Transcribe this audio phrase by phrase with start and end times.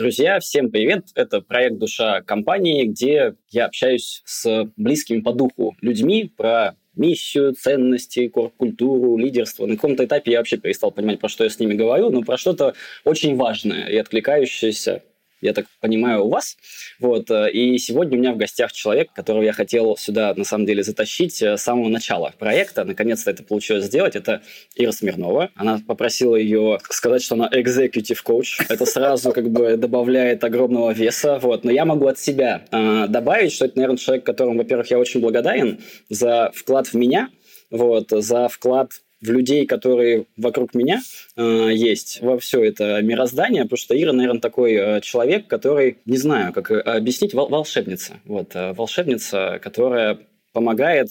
[0.00, 1.08] Друзья, всем привет!
[1.14, 8.28] Это проект «Душа компании», где я общаюсь с близкими по духу людьми про миссию, ценности,
[8.28, 9.66] культуру, лидерство.
[9.66, 12.38] На каком-то этапе я вообще перестал понимать, про что я с ними говорю, но про
[12.38, 12.72] что-то
[13.04, 15.02] очень важное и откликающееся
[15.40, 16.56] я так понимаю, у вас.
[16.98, 17.30] Вот.
[17.30, 20.82] Э, и сегодня у меня в гостях человек, которого я хотел сюда, на самом деле,
[20.82, 22.84] затащить э, с самого начала проекта.
[22.84, 24.16] Наконец-то это получилось сделать.
[24.16, 24.42] Это
[24.76, 25.50] Ира Смирнова.
[25.54, 28.64] Она попросила ее сказать, что она executive coach.
[28.68, 31.38] Это сразу как бы добавляет огромного веса.
[31.38, 31.64] Вот.
[31.64, 35.20] Но я могу от себя э, добавить, что это, наверное, человек, которому, во-первых, я очень
[35.20, 37.28] благодарен за вклад в меня,
[37.70, 41.00] вот, за вклад в людей, которые вокруг меня
[41.36, 46.16] э, есть, во все это мироздание, потому что Ира, наверное, такой э, человек, который, не
[46.16, 48.14] знаю, как объяснить, вол- волшебница.
[48.24, 50.18] Вот, э, волшебница, которая
[50.52, 51.10] помогает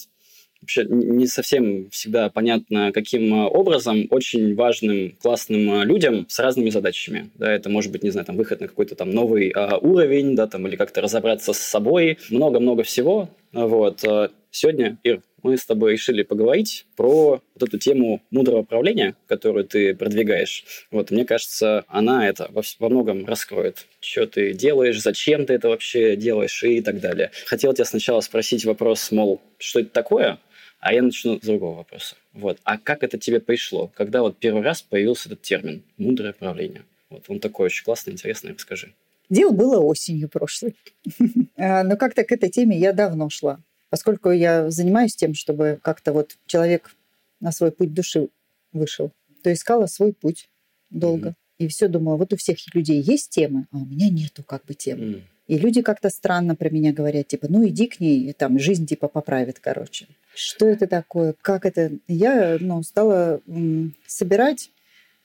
[0.61, 7.29] вообще не совсем всегда понятно, каким образом очень важным, классным людям с разными задачами.
[7.35, 10.47] Да, это может быть, не знаю, там, выход на какой-то там новый а, уровень, да,
[10.47, 12.17] там, или как-то разобраться с собой.
[12.29, 13.29] Много-много всего.
[13.53, 14.03] Вот.
[14.51, 19.95] Сегодня, Ир, мы с тобой решили поговорить про вот эту тему мудрого правления, которую ты
[19.95, 20.63] продвигаешь.
[20.91, 23.85] Вот, мне кажется, она это во, многом раскроет.
[23.99, 27.31] Что ты делаешь, зачем ты это вообще делаешь и так далее.
[27.45, 30.39] Хотел тебя сначала спросить вопрос, мол, что это такое?
[30.79, 32.15] А я начну с другого вопроса.
[32.33, 32.57] Вот.
[32.63, 33.91] А как это тебе пришло?
[33.93, 36.83] Когда вот первый раз появился этот термин «мудрое правление»?
[37.09, 38.93] Вот он такой очень классный, интересный, расскажи.
[39.29, 40.75] Дело было осенью прошлой.
[41.61, 43.59] А, но как-то к этой теме я давно шла.
[43.89, 46.95] Поскольку я занимаюсь тем, чтобы как-то вот человек
[47.39, 48.29] на свой путь души
[48.71, 49.11] вышел,
[49.43, 50.49] то искала свой путь
[50.89, 51.29] долго.
[51.29, 51.35] Mm-hmm.
[51.59, 54.73] И все думала, вот у всех людей есть темы, а у меня нету как бы
[54.73, 55.03] темы.
[55.03, 55.21] Mm-hmm.
[55.47, 58.85] И люди как-то странно про меня говорят, типа, ну иди к ней, и там жизнь
[58.85, 60.07] типа поправит, короче.
[60.35, 61.33] Что это такое?
[61.41, 61.91] Как это?
[62.07, 64.69] Я ну, стала м, собирать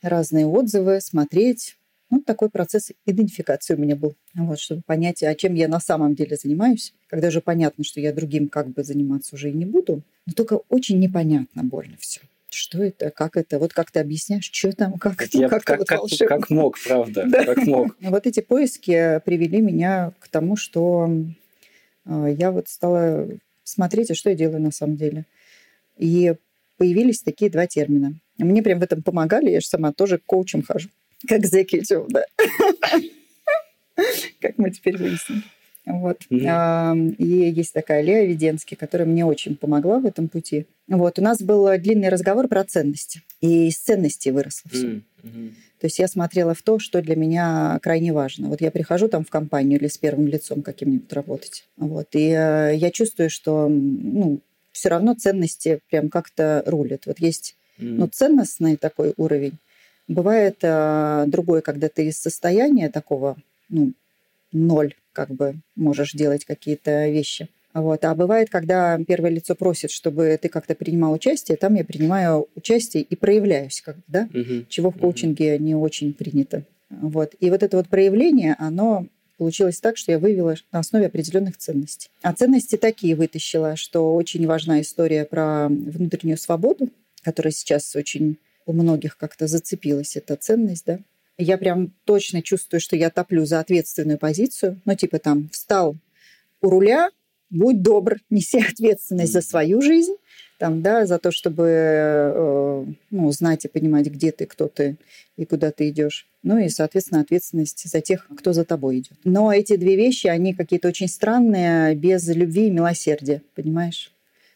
[0.01, 1.77] разные отзывы, смотреть,
[2.15, 6.15] ну, такой процесс идентификации у меня был, вот, чтобы понять, а чем я на самом
[6.15, 6.95] деле занимаюсь.
[7.09, 10.61] Когда же понятно, что я другим как бы заниматься уже и не буду, но только
[10.69, 12.21] очень непонятно больно все.
[12.51, 15.89] Что это, как это, вот как ты объясняешь, что там, как, это, я, как, вот
[15.89, 17.45] как, как мог, правда, да.
[17.45, 17.97] как мог.
[18.01, 21.11] Вот эти поиски привели меня к тому, что
[22.07, 23.27] э, я вот стала
[23.65, 25.27] смотреть, а что я делаю на самом деле.
[25.97, 26.35] И
[26.77, 28.15] появились такие два термина.
[28.39, 30.91] Мне прям в этом помогали, я же сама тоже коучем хожу.
[31.29, 32.25] Как executive, да.
[34.41, 35.43] Как мы теперь выясним.
[35.87, 36.19] Вот.
[36.31, 37.17] Mm-hmm.
[37.17, 40.67] И есть такая Лея Веденский, которая мне очень помогла в этом пути.
[40.89, 41.19] Вот.
[41.19, 43.21] У нас был длинный разговор про ценности.
[43.41, 44.87] И из ценностей выросло все.
[44.87, 45.53] Mm-hmm.
[45.81, 48.49] То есть я смотрела в то, что для меня крайне важно.
[48.49, 51.69] Вот я прихожу там в компанию или с первым лицом каким-нибудь работать.
[51.77, 52.09] Вот.
[52.13, 54.41] И э, я чувствую, что ну,
[54.73, 57.05] все равно ценности прям как-то рулят.
[57.05, 57.95] Вот есть mm-hmm.
[57.99, 59.59] ну, ценностный такой уровень,
[60.09, 63.37] Бывает э, другое, когда ты из состояния такого,
[63.69, 63.93] ну,
[64.53, 67.49] ноль, как бы можешь делать какие-то вещи.
[67.73, 68.05] Вот.
[68.05, 73.03] А бывает, когда первое лицо просит, чтобы ты как-то принимал участие, там я принимаю участие
[73.03, 74.29] и проявляюсь, как да?
[74.33, 74.65] угу.
[74.69, 75.65] чего в коучинге угу.
[75.65, 76.65] не очень принято.
[76.91, 77.35] Вот.
[77.41, 82.11] И вот это вот проявление, оно получилось так, что я вывела на основе определенных ценностей.
[82.23, 86.91] А ценности такие вытащила, что очень важна история про внутреннюю свободу,
[87.23, 90.99] которая сейчас очень у многих как-то зацепилась эта ценность, да.
[91.37, 94.81] Я прям точно чувствую, что я топлю за ответственную позицию.
[94.85, 95.97] Ну, типа там, встал
[96.61, 97.11] у руля,
[97.51, 100.15] будь добр, неси ответственность за свою жизнь,
[100.59, 104.97] там, да, за то, чтобы э, ну, знать и понимать, где ты, кто ты
[105.37, 106.27] и куда ты идешь.
[106.43, 109.19] Ну и, соответственно, ответственность за тех, кто за тобой идет.
[109.25, 114.13] Но эти две вещи, они какие-то очень странные, без любви и милосердия, понимаешь?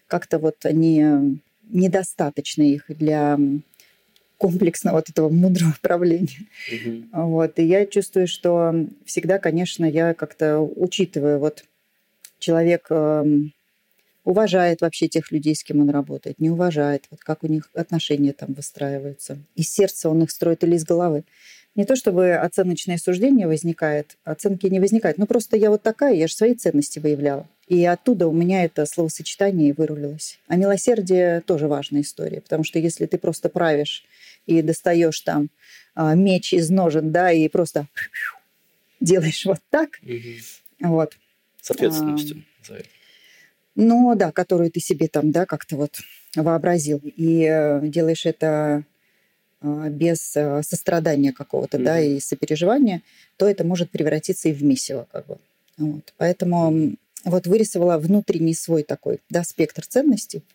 [0.06, 3.38] Как-то вот они недостаточны их для
[4.38, 6.47] комплексного вот этого мудрого правления.
[6.72, 7.26] Угу.
[7.26, 7.59] Вот.
[7.59, 11.65] И я чувствую, что всегда, конечно, я как-то учитываю, вот
[12.38, 13.25] человек э,
[14.25, 18.32] уважает вообще тех людей, с кем он работает, не уважает, вот как у них отношения
[18.32, 19.38] там выстраиваются.
[19.54, 21.25] Из сердца он их строит или из головы.
[21.78, 26.27] Не то чтобы оценочное суждение возникает, оценки не возникают, но просто я вот такая, я
[26.27, 27.48] же свои ценности выявляла.
[27.69, 30.41] И оттуда у меня это словосочетание вырулилось.
[30.48, 34.04] А милосердие тоже важная история, потому что если ты просто правишь
[34.45, 35.51] и достаешь там
[35.95, 37.86] а, меч из ножен, да, и просто
[38.98, 40.89] делаешь вот так, угу.
[40.89, 41.13] вот.
[41.63, 42.89] С ответственностью а, за это.
[43.77, 46.01] Ну да, которую ты себе там, да, как-то вот
[46.34, 47.01] вообразил.
[47.04, 48.83] И э, делаешь это
[49.63, 53.03] без э, сострадания какого-то, mm да, и сопереживания,
[53.37, 55.39] то это может превратиться и в месиво, как бы.
[55.77, 56.15] Вот.
[56.16, 56.95] Поэтому
[57.25, 60.43] вот вырисовала внутренний свой такой, да, спектр ценностей–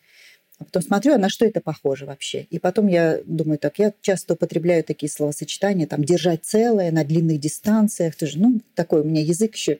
[0.59, 2.47] А потом смотрю, а на что это похоже вообще.
[2.49, 7.39] И потом я думаю, так, я часто употребляю такие словосочетания, там, держать целое на длинных
[7.39, 8.15] дистанциях.
[8.15, 9.79] Ты же, ну, такой у меня язык еще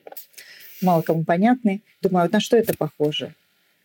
[0.82, 1.82] мало кому понятный.
[2.02, 3.34] Думаю, вот на что это похоже?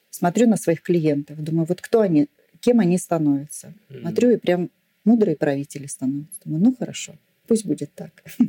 [0.09, 2.27] Смотрю на своих клиентов, думаю, вот кто они,
[2.59, 3.73] кем они становятся.
[3.89, 4.01] Mm-hmm.
[4.01, 4.69] Смотрю, и прям
[5.05, 6.39] мудрые правители становятся.
[6.45, 7.13] Думаю, ну хорошо,
[7.47, 8.11] пусть будет так.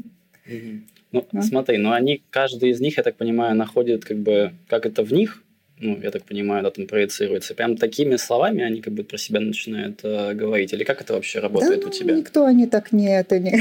[1.12, 1.42] Ну, а?
[1.42, 5.12] смотри, но они, каждый из них, я так понимаю, находит как бы, как это в
[5.12, 5.42] них,
[5.80, 7.54] ну, я так понимаю, да, там проецируется.
[7.54, 10.72] Прям такими словами они как бы про себя начинают э, говорить.
[10.72, 12.14] Или как это вообще работает да, у тебя?
[12.14, 13.08] никто они так не...
[13.08, 13.60] Это, не...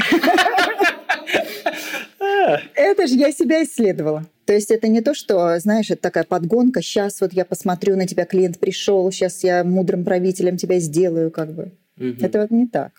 [2.74, 4.26] это же я себя исследовала.
[4.44, 6.82] То есть это не то, что, знаешь, это такая подгонка.
[6.82, 11.54] Сейчас вот я посмотрю на тебя, клиент пришел, сейчас я мудрым правителем тебя сделаю, как
[11.54, 11.72] бы.
[12.00, 12.16] Угу.
[12.20, 12.92] Это вот не так.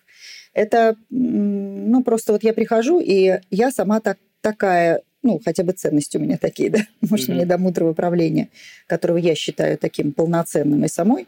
[0.53, 6.17] Это, ну, просто вот я прихожу, и я сама так, такая ну, хотя бы ценности
[6.17, 7.37] у меня такие, да, может, mm-hmm.
[7.37, 8.49] не до мудрого правления,
[8.87, 11.27] которого я считаю таким полноценным и самой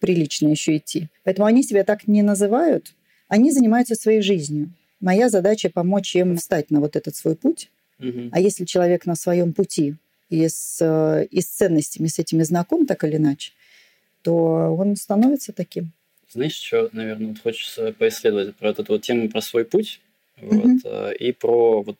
[0.00, 1.08] прилично еще идти.
[1.24, 2.94] Поэтому они себя так не называют,
[3.28, 4.70] они занимаются своей жизнью.
[5.00, 7.70] Моя задача помочь им встать на вот этот свой путь.
[8.00, 8.30] Mm-hmm.
[8.32, 9.96] А если человек на своем пути
[10.28, 13.52] и с, э, и с ценностями, с этими знаком так или иначе,
[14.22, 14.34] то
[14.74, 15.92] он становится таким.
[16.34, 20.00] Знаешь, что, наверное, вот хочется поисследовать про эту вот тему про свой путь
[20.40, 20.80] mm-hmm.
[20.82, 21.98] вот, и про вот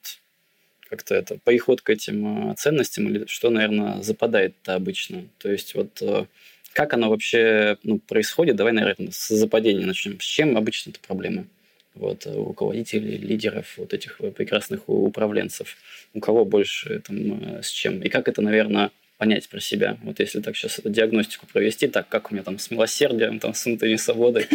[0.89, 5.25] как-то это переход к этим э, ценностям или что, наверное, западает-то обычно.
[5.39, 6.27] То есть вот э,
[6.73, 8.57] как оно вообще ну, происходит?
[8.57, 10.21] Давай, наверное, с западения начнем.
[10.21, 11.47] С чем обычно это проблемы?
[11.95, 15.77] Вот, у руководителей, лидеров, вот этих прекрасных управленцев.
[16.13, 18.03] У кого больше там, с чем?
[18.03, 19.97] И как это, наверное, понять про себя.
[20.03, 23.55] Вот если так сейчас эту диагностику провести, так как у меня там с милосердием, там
[23.55, 24.49] с внутренней свободой.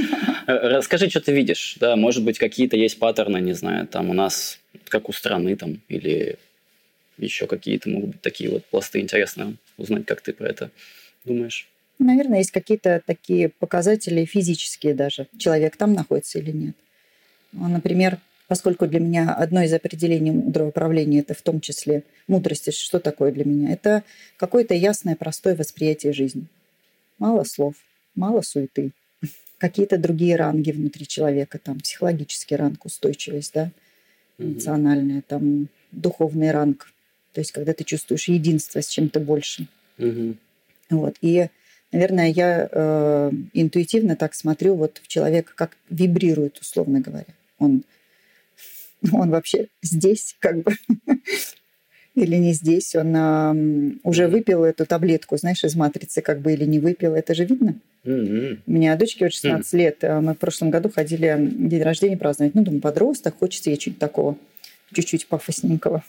[0.46, 1.78] Расскажи, что ты видишь.
[1.80, 4.60] Да, может быть, какие-то есть паттерны, не знаю, там у нас,
[4.90, 6.38] как у страны там, или
[7.18, 9.00] еще какие-то могут быть такие вот пласты.
[9.00, 10.72] Интересно узнать, как ты про это
[11.26, 11.68] думаешь.
[12.00, 15.28] Наверное, есть какие-то такие показатели физические даже.
[15.38, 16.76] Человек там находится или нет.
[17.52, 18.20] Ну, например,
[18.50, 22.72] поскольку для меня одно из определений мудрого правления это в том числе мудрости.
[22.72, 23.72] Что такое для меня?
[23.72, 24.04] Это
[24.38, 26.48] какое-то ясное, простое восприятие жизни.
[27.20, 27.76] Мало слов,
[28.16, 28.92] мало суеты.
[29.60, 33.72] Какие-то другие ранги внутри человека, там психологический ранг, устойчивость, да,
[34.40, 36.92] эмоциональная, там духовный ранг.
[37.34, 39.68] То есть, когда ты чувствуешь единство с чем-то большим.
[40.90, 41.18] Вот.
[41.22, 41.50] И,
[41.92, 47.36] наверное, я э, интуитивно так смотрю вот в человека, как вибрирует, условно говоря.
[47.60, 47.84] Он
[49.12, 50.74] он вообще здесь, как бы,
[52.16, 53.56] или не здесь, он а,
[54.04, 57.76] уже выпил эту таблетку, знаешь, из матрицы, как бы, или не выпил, это же видно.
[58.06, 58.60] Mm-hmm.
[58.66, 59.78] У меня дочке вот 16 mm-hmm.
[59.78, 62.56] лет, а мы в прошлом году ходили день рождения праздновать.
[62.56, 64.38] Ну, думаю, подросток, хочется ей чуть такого,
[64.94, 66.04] чуть-чуть пафосненького.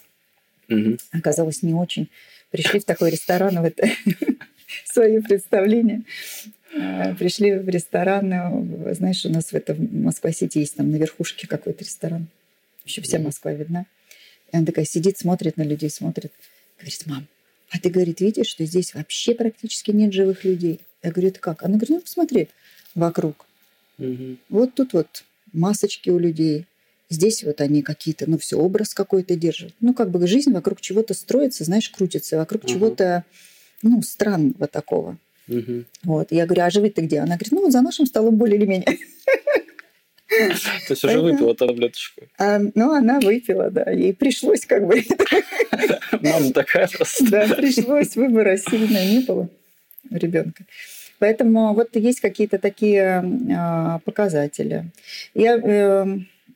[0.69, 0.99] Mm-hmm.
[1.11, 2.09] Оказалось, не очень.
[2.49, 3.89] Пришли в такой ресторан, в это
[4.85, 6.03] свои представления.
[6.77, 11.47] А, пришли в ресторан, э, знаешь, у нас в этом Москва-Сити есть там на верхушке
[11.47, 12.27] какой-то ресторан.
[12.85, 13.85] Еще вся Москва видна.
[14.51, 16.31] И она такая сидит, смотрит на людей, смотрит.
[16.77, 17.27] Говорит, мам,
[17.69, 20.81] а ты, говорит, видишь, что здесь вообще практически нет живых людей?
[21.03, 21.63] Я говорю, это как?
[21.63, 22.49] Она говорит, ну, посмотри
[22.95, 23.45] вокруг.
[23.97, 24.37] Угу.
[24.49, 25.23] Вот тут вот
[25.53, 26.67] масочки у людей.
[27.09, 29.73] Здесь вот они какие-то, ну, все, образ какой-то держат.
[29.79, 32.71] Ну, как бы жизнь вокруг чего-то строится, знаешь, крутится, вокруг угу.
[32.71, 33.23] чего-то,
[33.81, 35.17] ну, странного такого.
[35.47, 35.85] Угу.
[36.03, 36.31] Вот.
[36.31, 37.19] Я говорю, а живы ты где?
[37.19, 38.87] Она говорит, ну, вот за нашим столом более или менее.
[40.87, 42.21] То есть уже выпила таблеточку.
[42.37, 43.89] А, ну, она выпила, да.
[43.91, 45.03] Ей пришлось как бы...
[46.21, 47.29] Мама такая просто.
[47.29, 48.15] Да, пришлось.
[48.15, 49.49] Выбора сильно не было
[50.09, 50.63] у ребенка.
[51.19, 53.23] Поэтому вот есть какие-то такие
[53.55, 54.85] а, показатели.
[55.35, 56.05] Я э,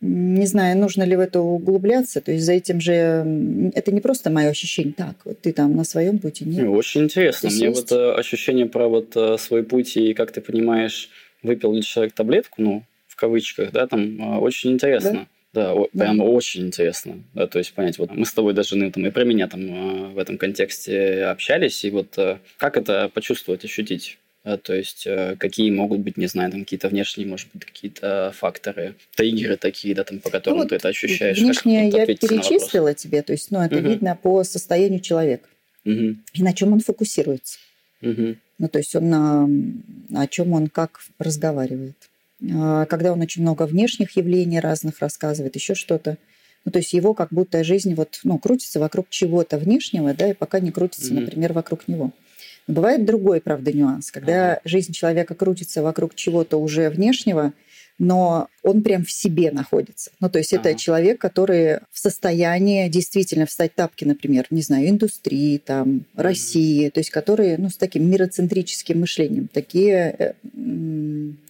[0.01, 2.21] не знаю, нужно ли в это углубляться.
[2.21, 4.93] То есть за этим же это не просто мое ощущение.
[4.93, 6.67] Так, вот ты там на своем пути нет.
[6.67, 7.49] Очень интересно.
[7.49, 7.91] Мне есть...
[7.91, 11.09] вот э, ощущение про вот э, свой путь и как ты понимаешь,
[11.43, 12.83] выпил ли человек таблетку, ну
[13.15, 15.27] в кавычках, да, там а, очень интересно.
[15.53, 15.73] Да?
[15.73, 17.23] Да, да, прям очень интересно.
[17.33, 19.61] Да, то есть понять, вот мы с тобой даже ну, там, и про меня там
[19.69, 24.17] а, в этом контексте общались, и вот э, как это почувствовать, ощутить?
[24.43, 25.07] Да, то есть
[25.39, 30.03] какие могут быть, не знаю, там какие-то внешние, может быть, какие-то факторы, триггеры такие, да,
[30.03, 31.39] там, по которым ну, ты это ощущаешь.
[31.39, 33.87] Внешнее я перечислила тебе, то есть, ну, это угу.
[33.87, 35.47] видно по состоянию человека
[35.85, 36.17] угу.
[36.33, 37.59] и на чем он фокусируется.
[38.01, 38.35] Угу.
[38.57, 39.49] Ну, то есть он на,
[40.13, 41.95] о чем он как разговаривает.
[42.53, 46.17] А, когда он очень много внешних явлений разных рассказывает, еще что-то.
[46.65, 50.33] Ну, то есть его как будто жизнь вот, ну, крутится вокруг чего-то внешнего, да, и
[50.33, 51.19] пока не крутится, mm-hmm.
[51.21, 52.11] например, вокруг него.
[52.67, 54.61] Бывает другой, правда, нюанс, когда ага.
[54.65, 57.53] жизнь человека крутится вокруг чего-то уже внешнего,
[57.99, 60.09] но он прям в себе находится.
[60.19, 60.69] Ну, то есть ага.
[60.69, 66.23] это человек, который в состоянии действительно встать тапки, например, не знаю, индустрии, там, ага.
[66.23, 69.47] России, то есть которые, ну, с таким мироцентрическим мышлением.
[69.47, 70.33] Такие э,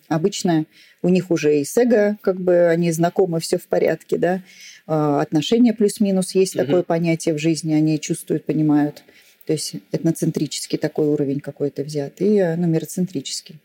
[0.07, 0.65] обычно
[1.01, 4.41] у них уже и с эго, как бы они знакомы, все в порядке, да,
[4.87, 6.65] а, отношения плюс-минус, есть угу.
[6.65, 9.03] такое понятие в жизни, они чувствуют, понимают.
[9.45, 13.59] То есть этноцентрический такой уровень какой-то взят и э, ну, мироцентрический.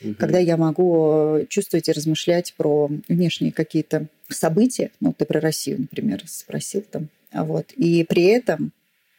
[0.00, 0.14] Угу.
[0.14, 5.80] Когда я могу э, чувствовать и размышлять про внешние какие-то события, ну, ты про Россию,
[5.80, 8.72] например, спросил там, а вот, и при этом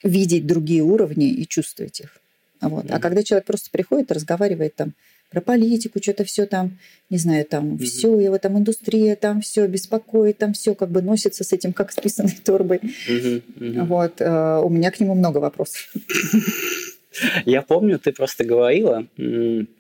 [0.04, 2.18] видеть другие уровни и чувствовать их.
[2.62, 2.86] Вот.
[2.86, 2.94] Угу.
[2.94, 4.94] А когда человек просто приходит, разговаривает там
[5.30, 6.78] про политику, что-то все там,
[7.10, 7.84] не знаю, там mm-hmm.
[7.84, 11.92] все, его там индустрия, там все беспокоит, там все как бы носится с этим, как
[11.92, 12.78] с писаной торбой.
[12.78, 13.44] Mm-hmm.
[13.58, 13.86] Mm-hmm.
[13.86, 15.92] Вот, э, у меня к нему много вопросов.
[17.46, 19.08] Я помню, ты просто говорила,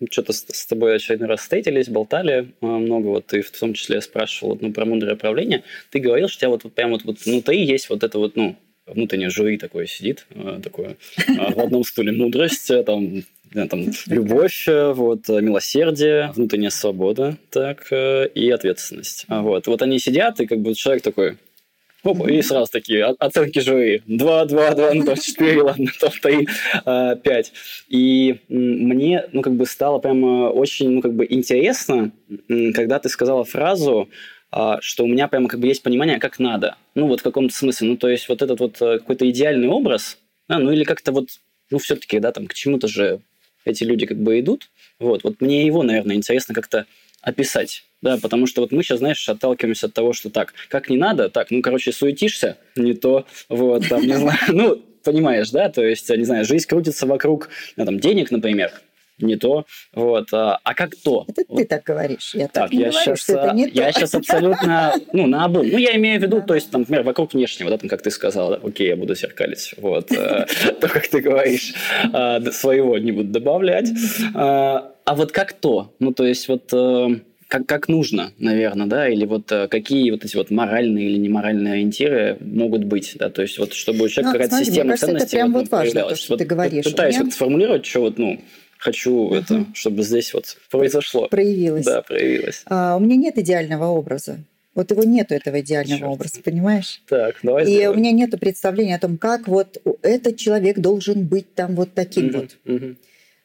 [0.09, 4.57] что-то с тобой очередной раз встретились, болтали э, много, вот ты в том числе спрашивал
[4.61, 5.63] ну, про мудрое правление.
[5.91, 8.35] Ты говорил, что у тебя вот, вот прям вот, вот внутри есть вот это вот,
[8.35, 10.97] ну, внутреннее жюри такое сидит, э, такое
[11.27, 13.23] в одном стуле мудрость, там
[13.67, 19.25] там, любовь, э, вот, милосердие, внутренняя свобода, так, э, и ответственность.
[19.27, 21.37] А вот, вот они сидят, и как бы человек такой,
[22.05, 24.03] Оп, и сразу такие оценки жюри.
[24.05, 26.47] Два, два, два, ну, то четыре, ладно, то три,
[26.85, 27.51] а, пять.
[27.89, 32.11] И мне, ну, как бы стало прямо очень, ну, как бы интересно,
[32.47, 34.07] когда ты сказала фразу,
[34.51, 36.75] а, что у меня прямо как бы есть понимание, как надо.
[36.93, 37.89] Ну, вот в каком-то смысле.
[37.89, 41.29] Ну, то есть вот этот вот э, какой-то идеальный образ, да, ну, или как-то вот,
[41.71, 43.19] ну, все-таки, да, там, к чему-то же
[43.65, 44.69] эти люди как бы идут.
[44.99, 46.85] Вот, вот мне его, наверное, интересно как-то
[47.21, 47.83] описать.
[48.01, 51.29] Да, потому что вот мы сейчас, знаешь, отталкиваемся от того, что так, как не надо,
[51.29, 56.07] так, ну, короче, суетишься, не то, вот, там, не знаю, ну, понимаешь, да, то есть,
[56.09, 58.71] не знаю, жизнь крутится вокруг, ну, там, денег, например,
[59.19, 59.65] не то.
[59.93, 60.33] Вот.
[60.33, 61.25] А, а как то?
[61.27, 61.57] Это вот.
[61.57, 62.33] ты так говоришь.
[62.33, 63.99] Я так, так не я говорю, сейчас, что это не Я то.
[63.99, 65.67] сейчас абсолютно, ну, на обум.
[65.67, 68.11] Ну, я имею в виду, то есть, там, например, вокруг внешнего, да, там, как ты
[68.11, 69.73] сказал, да, окей, я буду зеркалить.
[69.77, 70.11] Вот.
[70.11, 70.45] Э,
[70.81, 71.73] то, как ты говоришь,
[72.13, 73.89] а, своего не буду добавлять.
[74.33, 75.93] А, а вот как то?
[75.99, 80.25] Ну, то есть, вот э, как, как нужно, наверное, да, или вот э, какие вот
[80.25, 84.37] эти вот моральные или неморальные ориентиры могут быть, да, то есть вот чтобы у человека
[84.37, 86.85] ну, какая-то система кажется, ценностей это прям вот, вот важно, то, что вот, ты говоришь.
[86.85, 88.41] Пытаюсь как-то сформулировать, что вот, ну,
[88.85, 91.27] хочу это, чтобы здесь вот произошло.
[91.27, 91.85] Проявилось.
[91.85, 92.61] Да, проявилось.
[92.67, 94.37] А, у меня нет идеального образа.
[94.75, 96.11] Вот его нету этого идеального Черт.
[96.11, 97.01] образа, понимаешь?
[97.07, 97.63] Так, давай.
[97.63, 97.91] И сделаем.
[97.91, 102.27] у меня нету представления о том, как вот этот человек должен быть там вот таким
[102.27, 102.57] угу, вот.
[102.65, 102.95] Угу.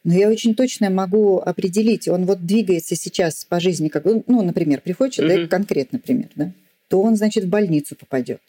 [0.03, 4.81] Но я очень точно могу определить, он вот двигается сейчас по жизни, как ну, например,
[4.81, 5.49] приходит человек, угу.
[5.49, 6.51] конкретный пример, да,
[6.89, 8.41] то он, значит, в больницу попадет,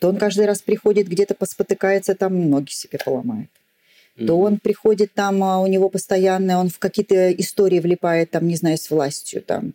[0.00, 3.48] то он каждый раз приходит где-то поспотыкается, там ноги себе поломает
[4.26, 8.56] то он приходит там, а у него постоянно, он в какие-то истории влипает, там, не
[8.56, 9.74] знаю, с властью, там,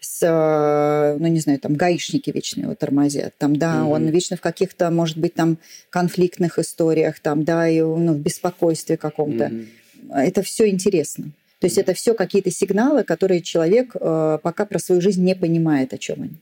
[0.00, 3.90] с, а, ну, не знаю, там, гаишники вечно его тормозят, там, да, mm-hmm.
[3.90, 5.58] он вечно в каких-то, может быть, там,
[5.90, 9.44] конфликтных историях, там, да, и, ну, в беспокойстве каком-то.
[9.44, 10.14] Mm-hmm.
[10.14, 11.32] Это все интересно.
[11.60, 11.82] То есть mm-hmm.
[11.82, 16.22] это все какие-то сигналы, которые человек э, пока про свою жизнь не понимает, о чем
[16.22, 16.36] они.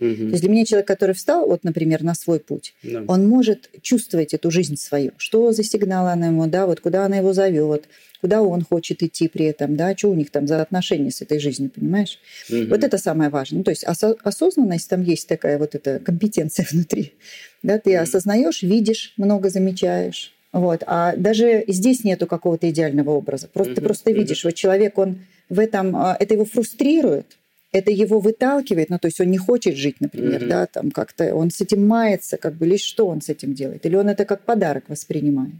[0.00, 0.14] Угу.
[0.14, 3.02] То есть для меня человек, который встал, вот, например, на свой путь, да.
[3.06, 5.12] он может чувствовать эту жизнь свою.
[5.16, 7.88] Что за сигнал она ему, да, вот куда она его зовет,
[8.20, 11.38] куда он хочет идти при этом, да, что у них там за отношения с этой
[11.38, 12.18] жизнью, понимаешь?
[12.50, 12.66] Угу.
[12.68, 13.58] Вот это самое важное.
[13.58, 17.14] Ну, то есть осо- осознанность, там есть такая вот эта компетенция внутри.
[17.62, 18.02] Да, ты угу.
[18.02, 20.34] осознаешь, видишь, много замечаешь.
[20.52, 20.82] Вот.
[20.86, 23.48] А даже здесь нету какого-то идеального образа.
[23.48, 23.80] Просто угу.
[23.80, 27.36] ты просто видишь, вот человек, он в этом, а, это его фрустрирует,
[27.76, 30.48] это его выталкивает, ну, то есть он не хочет жить, например, mm-hmm.
[30.48, 33.84] да, там как-то он с этим мается, как бы, лишь что он с этим делает?
[33.84, 35.54] Или он это как подарок воспринимает?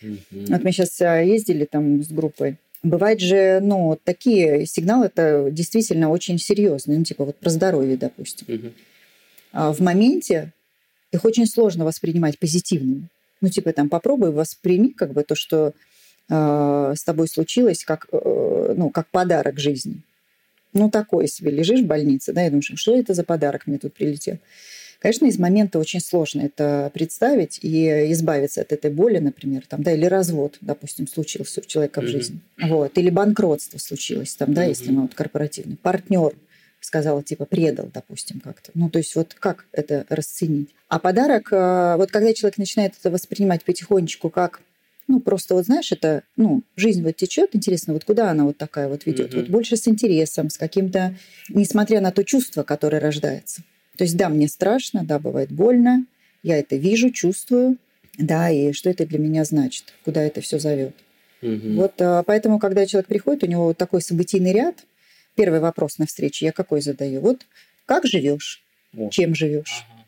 [0.00, 0.46] Mm-hmm.
[0.48, 2.56] Вот мы сейчас а, ездили там с группой.
[2.84, 8.46] Бывает же, ну, такие сигналы, это действительно очень серьезные, ну, типа вот про здоровье, допустим.
[8.46, 8.72] Mm-hmm.
[9.52, 10.52] А в моменте
[11.10, 13.08] их очень сложно воспринимать позитивными.
[13.40, 15.72] Ну, типа там попробуй восприми как бы то, что
[16.28, 20.02] э, с тобой случилось, как, э, ну, как подарок жизни
[20.72, 23.94] ну, такой себе, лежишь в больнице, да, и думаешь, что это за подарок мне тут
[23.94, 24.38] прилетел?
[25.00, 29.92] Конечно, из момента очень сложно это представить и избавиться от этой боли, например, там, да,
[29.92, 32.68] или развод, допустим, случился у человека в жизни, mm-hmm.
[32.68, 34.68] вот, или банкротство случилось, там, да, mm-hmm.
[34.68, 36.34] если мы вот корпоративный, партнер
[36.80, 38.72] сказал, типа, предал, допустим, как-то.
[38.74, 40.70] Ну, то есть вот как это расценить?
[40.88, 44.60] А подарок, э, вот когда человек начинает это воспринимать потихонечку как
[45.10, 48.88] ну, просто вот знаешь, это, ну, жизнь вот течет, интересно, вот куда она вот такая
[48.88, 49.32] вот ведет?
[49.34, 49.40] Mm-hmm.
[49.40, 51.16] Вот больше с интересом, с каким-то,
[51.48, 53.62] несмотря на то чувство, которое рождается.
[53.96, 56.06] То есть, да, мне страшно, да, бывает больно,
[56.42, 57.76] я это вижу, чувствую,
[58.18, 60.94] да, и что это для меня значит, куда это все зовет.
[61.42, 61.72] Угу.
[61.74, 64.84] Вот а, поэтому, когда человек приходит, у него такой событийный ряд,
[65.34, 67.20] первый вопрос на встрече я какой задаю?
[67.20, 67.46] Вот
[67.86, 68.62] как живешь?
[68.96, 69.10] О.
[69.10, 69.84] Чем живешь?
[69.90, 70.04] Ага.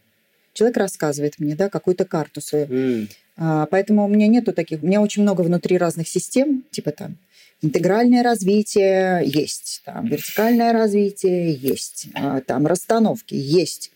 [0.53, 2.67] Человек рассказывает мне, да, какую-то карту свою.
[2.67, 3.09] Mm.
[3.37, 7.17] А, поэтому у меня нету таких, у меня очень много внутри разных систем, типа там
[7.62, 13.93] интегральное развитие есть, там вертикальное развитие есть, а, там расстановки есть,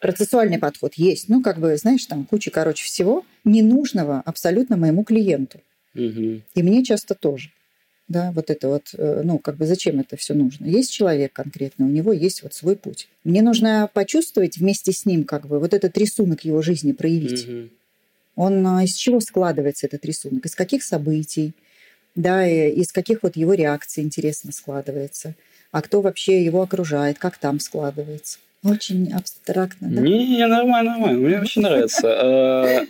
[0.00, 1.28] процессуальный подход есть.
[1.28, 5.60] Ну, как бы, знаешь, там куча, короче, всего ненужного абсолютно моему клиенту.
[5.94, 6.40] Угу.
[6.54, 7.50] И мне часто тоже.
[8.08, 10.66] Да, вот это вот, э, ну, как бы зачем это все нужно?
[10.66, 13.06] Есть человек конкретно, у него есть вот свой путь.
[13.22, 17.46] Мне нужно почувствовать вместе с ним, как бы, вот этот рисунок его жизни проявить.
[17.46, 17.68] Угу.
[18.36, 20.44] Он а, из чего складывается этот рисунок?
[20.46, 21.54] Из каких событий?
[22.14, 25.34] Да, и из каких вот его реакций интересно складывается?
[25.72, 27.18] А кто вообще его окружает?
[27.18, 28.38] Как там складывается?
[28.64, 30.02] Очень абстрактно, да?
[30.02, 31.18] Не, нормально, нормально.
[31.18, 32.08] Мне очень нравится.
[32.08, 32.86] А,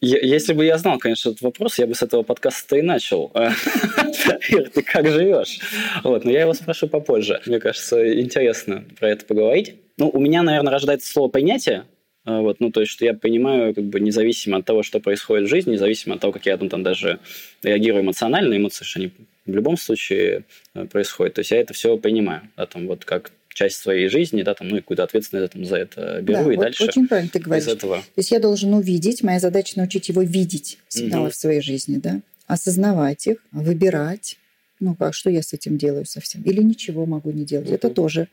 [0.00, 3.32] если бы я знал, конечно, этот вопрос, я бы с этого подкаста и начал.
[4.48, 5.60] Ир, ты как живешь?
[6.02, 7.40] Вот, но я его спрошу попозже.
[7.46, 9.76] Мне кажется, интересно про это поговорить.
[9.96, 11.84] Ну, у меня, наверное, рождается слово «принятие», а,
[12.24, 15.50] вот, ну, то есть, что я понимаю, как бы, независимо от того, что происходит в
[15.50, 17.20] жизни, независимо от того, как я там, там даже
[17.62, 19.10] реагирую эмоционально, эмоции, что они
[19.44, 21.34] в любом случае э, происходят.
[21.34, 24.68] То есть, я это все понимаю, да, там, вот как часть своей жизни, да, там,
[24.68, 27.38] ну, и какую-то ответственность там, за это беру, да, и вот дальше очень правильно ты
[27.40, 27.64] говоришь.
[27.64, 27.98] из этого.
[27.98, 31.32] То есть, я должен увидеть, моя задача научить его видеть сигналы угу.
[31.32, 34.38] в своей жизни, да, осознавать их, выбирать,
[34.80, 37.68] ну, как, что я с этим делаю совсем, или ничего могу не делать.
[37.68, 37.74] Угу.
[37.74, 38.28] Это тоже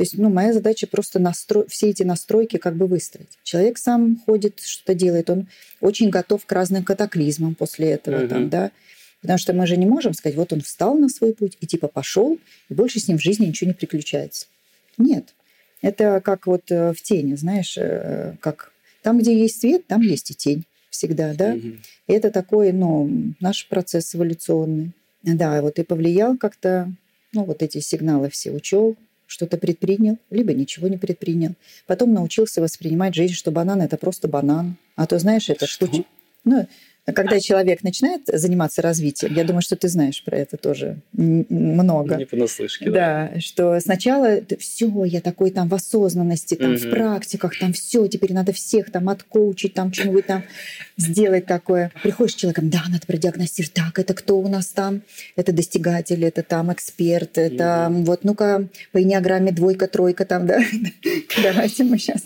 [0.00, 1.66] то есть, ну, моя задача просто настро...
[1.68, 3.38] все эти настройки как бы выстроить.
[3.42, 5.46] Человек сам ходит, что-то делает, он
[5.82, 8.28] очень готов к разным катаклизмам после этого, uh-huh.
[8.28, 8.70] там, да.
[9.20, 11.86] Потому что мы же не можем сказать, вот он встал на свой путь и типа
[11.86, 12.38] пошел,
[12.70, 14.46] и больше с ним в жизни ничего не приключается.
[14.96, 15.34] Нет.
[15.82, 20.30] Это как вот э, в тени, знаешь, э, как там, где есть свет, там есть
[20.30, 21.52] и тень всегда, да.
[21.52, 21.68] Угу.
[22.06, 24.92] И это такой, ну, наш процесс эволюционный.
[25.24, 26.90] Да, вот и повлиял как-то,
[27.34, 28.96] ну, вот эти сигналы все учел,
[29.30, 31.54] что-то предпринял, либо ничего не предпринял.
[31.86, 34.76] Потом научился воспринимать жизнь, что банан– это просто банан.
[34.96, 35.88] А то, знаешь, это что?
[36.44, 36.66] Ну,
[37.04, 42.16] когда человек начинает заниматься развитием, я думаю, что ты знаешь про это тоже много.
[42.16, 43.30] Не понаслышке, да.
[43.32, 46.80] Да, что сначала все, я такой там в осознанности, там угу.
[46.80, 50.44] в практиках, там все, теперь надо всех там откоучить, там что-нибудь там
[50.96, 51.90] сделать такое.
[52.02, 55.02] Приходишь с человеком, да, надо продиагностировать, так, это кто у нас там?
[55.36, 58.02] Это достигатель, это там эксперт, это угу.
[58.04, 60.60] вот, ну-ка, по энеограмме двойка, тройка там, да?
[61.42, 62.22] Давайте мы сейчас.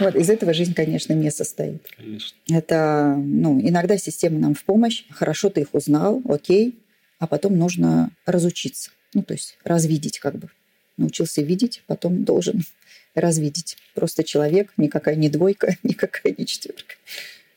[0.00, 1.82] Вот, из этого жизнь, конечно, не состоит.
[1.96, 2.36] Конечно.
[2.50, 5.04] Это, ну, иногда система нам в помощь.
[5.10, 6.78] Хорошо ты их узнал, окей,
[7.18, 8.90] а потом нужно разучиться.
[9.12, 10.48] Ну, то есть развидеть как бы.
[10.96, 12.64] Научился видеть, потом должен
[13.14, 13.76] развидеть.
[13.94, 16.94] Просто человек, никакая не двойка, никакая не четверка.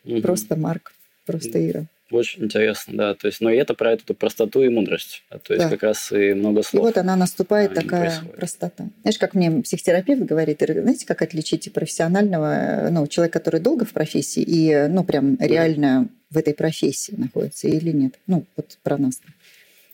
[0.04, 0.22] Угу.
[0.22, 0.94] Просто Марк,
[1.26, 1.86] просто Ира.
[2.10, 3.13] Очень интересно, да.
[3.15, 5.24] То есть, но и это про эту простоту и мудрость.
[5.30, 5.70] То есть, да.
[5.70, 6.84] как раз и много слов.
[6.84, 8.36] И вот она наступает, такая происходит.
[8.36, 8.89] простота.
[9.02, 14.41] Знаешь, как мне психотерапевт говорит, знаете, как отличить профессионального, ну, человека, который долго в профессии
[14.41, 18.13] и, ну, прям реально в этой профессии находится или нет.
[18.28, 19.20] Ну, вот про нас.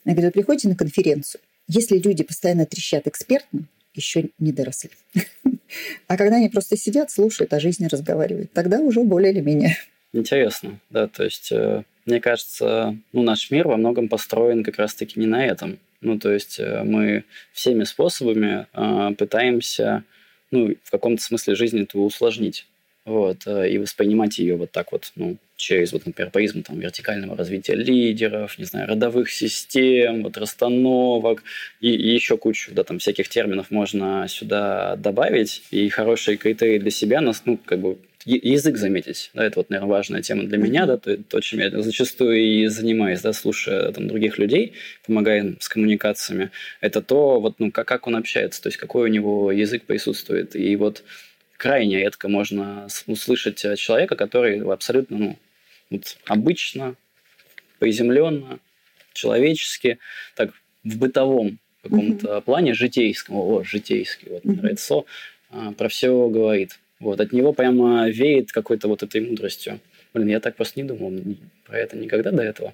[0.06, 4.92] Она говорит, вы приходите на конференцию, если люди постоянно трещат экспертно, еще не доросли.
[6.08, 9.76] А когда они просто сидят, слушают, о жизни разговаривают, тогда уже более или менее.
[10.14, 15.20] Интересно, да, то есть э, мне кажется, ну, наш мир во многом построен как раз-таки
[15.20, 15.80] не на этом.
[16.02, 20.04] Ну, то есть э, мы всеми способами э, пытаемся,
[20.52, 22.68] ну, в каком-то смысле жизни это усложнить.
[23.06, 27.38] Вот, э, и воспринимать ее вот так вот, ну, через, вот, например, призму там, вертикального
[27.38, 31.44] развития лидеров, не знаю, родовых систем, вот, расстановок
[31.82, 35.64] и, и еще кучу да, там, всяких терминов можно сюда добавить.
[35.72, 39.32] И хорошие критерии для себя нас, ну, как бы язык заметить.
[39.34, 42.68] Да, это вот, наверное, важная тема для меня, да, то, то, чем я зачастую и
[42.68, 44.74] занимаюсь, да, слушая там, других людей,
[45.06, 46.52] помогая им с коммуникациями.
[46.82, 50.56] Это то, вот, ну, как, как он общается, то есть какой у него язык присутствует.
[50.56, 51.04] И вот
[51.58, 55.40] крайне редко можно услышать человека, который абсолютно ну,
[55.90, 56.96] вот обычно,
[57.80, 58.60] приземленно,
[59.14, 60.00] человечески,
[60.36, 60.52] так
[60.84, 62.42] в бытовом каком-то mm-hmm.
[62.42, 64.56] плане, житейском, о, житейский, вот, mm-hmm.
[64.56, 65.04] нравится,
[65.78, 66.80] про все говорит.
[67.04, 69.82] Вот, от него прямо веет какой-то вот этой мудростью.
[70.14, 71.36] Блин, я так просто не думал
[71.66, 72.74] про это никогда до этого.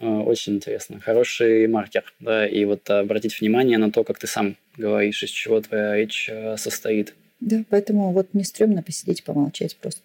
[0.00, 1.00] А, очень интересно.
[1.00, 5.60] Хороший маркер, да, и вот обратить внимание на то, как ты сам говоришь, из чего
[5.60, 7.14] твоя речь а, состоит.
[7.40, 10.00] Да, поэтому вот не стрёмно посидеть, помолчать просто.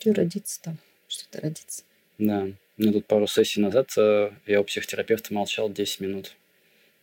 [0.00, 1.82] Что родиться там, что-то родиться.
[2.16, 2.48] Да.
[2.78, 6.34] Ну, тут пару сессий назад э, я у психотерапевта молчал 10 минут.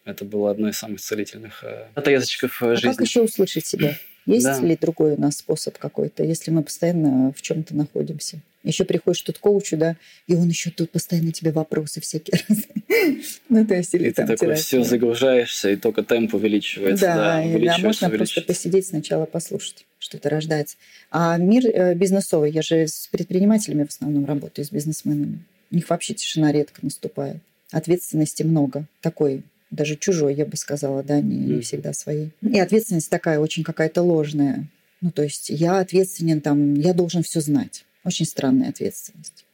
[0.05, 2.89] Это было одно из самых целительных э, отрезочков а жизни.
[2.89, 3.97] как еще услышать себя?
[4.25, 4.59] Есть да.
[4.59, 8.39] ли другой у нас способ какой-то, если мы постоянно в чем-то находимся?
[8.63, 13.23] Еще приходишь тут к коучу, да, и он еще тут постоянно тебе вопросы всякие разные.
[13.49, 17.05] ну, то есть, или и там ты такой все загружаешься, и только темп увеличивается.
[17.05, 20.77] Да, да, увеличивается, да можно просто посидеть сначала послушать, что это рождается.
[21.11, 25.39] А мир э, бизнесовый, я же с предпринимателями в основном работаю, с бизнесменами.
[25.71, 27.37] У них вообще тишина редко наступает.
[27.71, 28.85] Ответственности много.
[29.01, 32.31] Такой даже чужой, я бы сказала, да, не, не всегда своей.
[32.41, 34.67] И ответственность такая очень какая-то ложная.
[35.01, 37.85] Ну, то есть я ответственен там, я должен все знать.
[38.03, 39.45] Очень странная ответственность.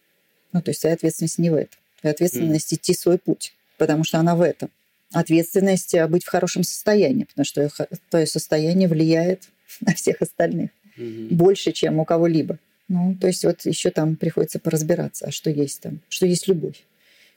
[0.51, 1.79] Ну, то есть твоя ответственность не в этом.
[2.01, 2.75] Твоя ответственность mm.
[2.75, 4.69] идти свой путь, потому что она в этом.
[5.12, 7.69] Ответственность э, быть в хорошем состоянии, потому что
[8.10, 9.43] твое состояние влияет
[9.82, 11.34] на всех остальных mm-hmm.
[11.34, 12.58] больше, чем у кого-либо.
[12.88, 16.84] Ну, то есть вот еще там приходится поразбираться, а что есть там, что есть любовь.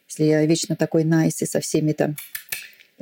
[0.08, 2.16] Если я вечно такой найс nice и со всеми там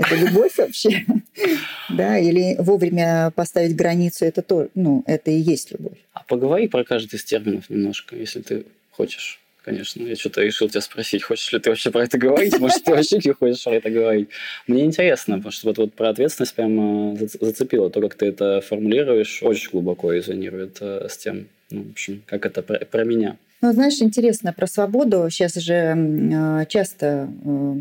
[0.00, 1.04] это любовь вообще,
[1.90, 5.98] да, или вовремя поставить границу, это то, ну, это и есть любовь.
[6.12, 9.40] А поговори про каждый из терминов немножко, если ты хочешь.
[9.62, 12.92] Конечно, я что-то решил тебя спросить, хочешь ли ты вообще про это говорить, может, ты
[12.92, 14.30] вообще не хочешь про это говорить.
[14.66, 17.90] Мне интересно, потому что вот, вот про ответственность прямо зацепило.
[17.90, 22.46] То, как ты это формулируешь, очень глубоко резонирует э, с тем, ну, в общем, как
[22.46, 23.36] это про, про меня.
[23.60, 25.28] Ну, знаешь, интересно про свободу.
[25.28, 27.74] Сейчас же э, часто э,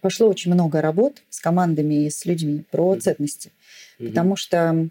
[0.00, 3.50] пошло очень много работ с командами и с людьми про ценности.
[3.98, 4.08] Mm-hmm.
[4.08, 4.88] Потому что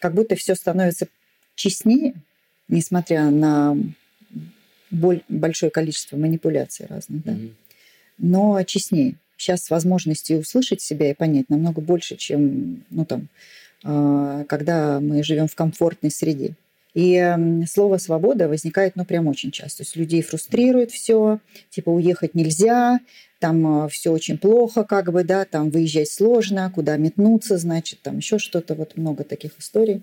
[0.00, 1.08] как будто все становится
[1.54, 2.14] честнее,
[2.68, 3.76] несмотря на
[4.90, 7.24] большое количество манипуляций разных.
[7.24, 7.32] Да?
[7.32, 7.52] Mm-hmm.
[8.18, 9.16] Но честнее.
[9.36, 13.28] Сейчас возможности услышать себя и понять намного больше, чем ну, там,
[13.84, 16.54] а, когда мы живем в комфортной среде.
[16.98, 19.78] И слово «свобода» возникает, ну, прям очень часто.
[19.78, 21.38] То есть людей фрустрирует все,
[21.70, 22.98] типа уехать нельзя,
[23.38, 28.16] там а, все очень плохо, как бы, да, там выезжать сложно, куда метнуться, значит, там
[28.16, 30.02] еще что-то, вот много таких историй,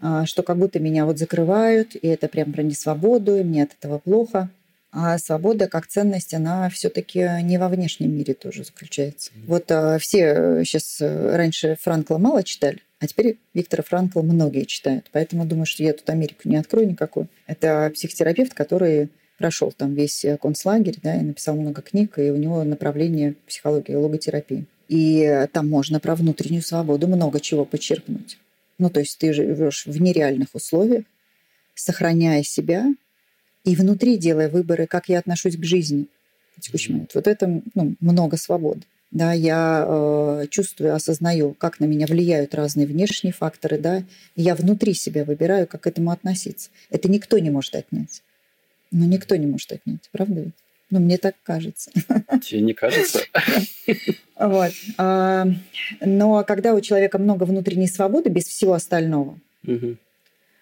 [0.00, 3.70] а, что как будто меня вот закрывают, и это прям про несвободу, и мне от
[3.78, 4.50] этого плохо.
[4.94, 9.30] А свобода как ценность, она все-таки не во внешнем мире тоже заключается.
[9.46, 14.62] Вот а, все сейчас э, э, раньше Франкла мало читали, а теперь Виктора Франкла многие
[14.62, 15.06] читают.
[15.10, 17.26] Поэтому думаю, что я тут Америку не открою никакую.
[17.48, 22.36] Это психотерапевт, который прошел там весь э, концлагерь, да, и написал много книг, и у
[22.36, 24.66] него направление психологии и логотерапии.
[24.86, 28.38] И там можно про внутреннюю свободу много чего подчеркнуть.
[28.78, 31.02] Ну, то есть ты живешь в нереальных условиях,
[31.74, 32.86] сохраняя себя
[33.64, 36.06] и внутри делая выборы, как я отношусь к жизни
[36.56, 37.16] в текущий момент.
[37.16, 38.82] Вот это ну, много свободы.
[39.12, 43.98] Да, я э, чувствую, осознаю, как на меня влияют разные внешние факторы, да,
[44.36, 46.70] и я внутри себя выбираю, как к этому относиться.
[46.88, 48.22] Это никто не может отнять.
[48.90, 50.54] Ну, никто не может отнять, правда ведь?
[50.88, 51.90] Ну, мне так кажется.
[52.42, 53.20] Тебе не кажется?
[54.38, 54.72] Вот.
[54.96, 55.46] А,
[56.00, 59.38] но когда у человека много внутренней свободы, без всего остального,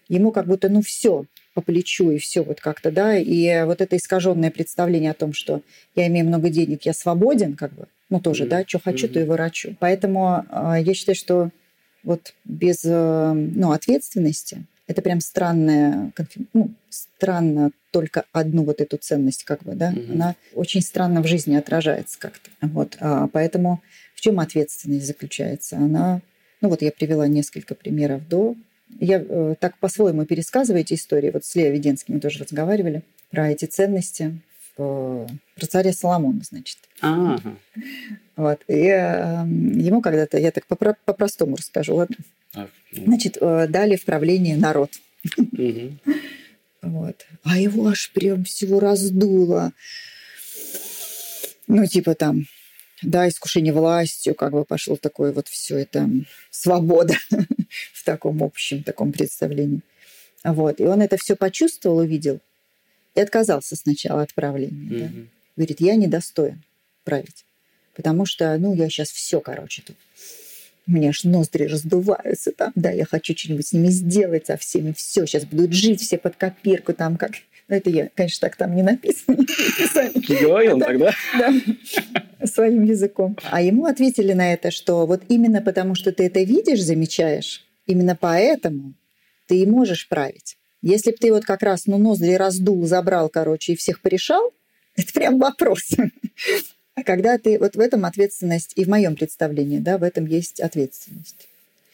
[0.08, 3.96] ему как будто, ну, все по плечу и все вот как-то, да, и вот это
[3.96, 5.62] искаженное представление о том, что
[5.94, 9.24] я имею много денег, я свободен, как бы, ну, тоже, да, что хочу, то и
[9.24, 9.76] ворочу.
[9.78, 11.50] Поэтому а, я считаю, что
[12.02, 16.12] вот без, э, ну, ответственности это прям странная,
[16.52, 20.12] ну, странно только одну вот эту ценность, как бы, да, угу.
[20.12, 22.50] она очень странно в жизни отражается как-то.
[22.60, 23.80] Вот, а, поэтому
[24.16, 25.76] в чем ответственность заключается?
[25.76, 26.22] Она,
[26.60, 28.56] ну вот я привела несколько примеров до.
[28.98, 31.30] Я э, так по-своему пересказываю эти истории.
[31.30, 34.40] Вот с Лео Веденским мы тоже разговаривали про эти ценности.
[34.80, 36.78] Про царя Соломона, значит.
[37.02, 37.56] Ага.
[38.36, 38.60] Вот.
[38.66, 42.16] И э, ему когда-то, я так по-простому расскажу, ладно?
[42.54, 43.04] А, ну.
[43.04, 44.90] Значит, э, дали в правление народ.
[45.36, 45.98] Угу.
[46.80, 47.26] Вот.
[47.42, 49.72] А его аж прям всего раздуло.
[51.66, 52.46] Ну, типа там,
[53.02, 56.08] да, искушение властью, как бы пошло такое вот все это
[56.50, 57.16] свобода
[57.92, 59.82] в таком общем таком представлении.
[60.42, 60.80] Вот.
[60.80, 62.40] И он это все почувствовал, увидел
[63.14, 64.88] и отказался сначала от правления.
[64.88, 65.08] Mm-hmm.
[65.08, 65.28] Да?
[65.56, 66.62] Говорит, я недостоин
[67.04, 67.44] править.
[67.94, 69.96] Потому что, ну, я сейчас все, короче, тут
[70.86, 74.92] у меня аж ноздри раздуваются там, да, я хочу что-нибудь с ними сделать, со всеми,
[74.92, 77.32] все, сейчас будут жить все под копирку там, как...
[77.68, 79.36] Ну, это я, конечно, так там не написано.
[80.40, 81.14] Говорил тогда?
[81.38, 81.52] Да,
[82.46, 83.36] своим языком.
[83.44, 88.16] А ему ответили на это, что вот именно потому, что ты это видишь, замечаешь, именно
[88.16, 88.94] поэтому
[89.46, 90.56] ты и можешь править.
[90.82, 94.52] Если бы ты вот как раз, ну, ноздри раздул, забрал, короче, и всех порешал,
[94.96, 95.90] это прям вопрос.
[96.96, 100.60] А когда ты вот в этом ответственность, и в моем представлении, да, в этом есть
[100.60, 101.48] ответственность.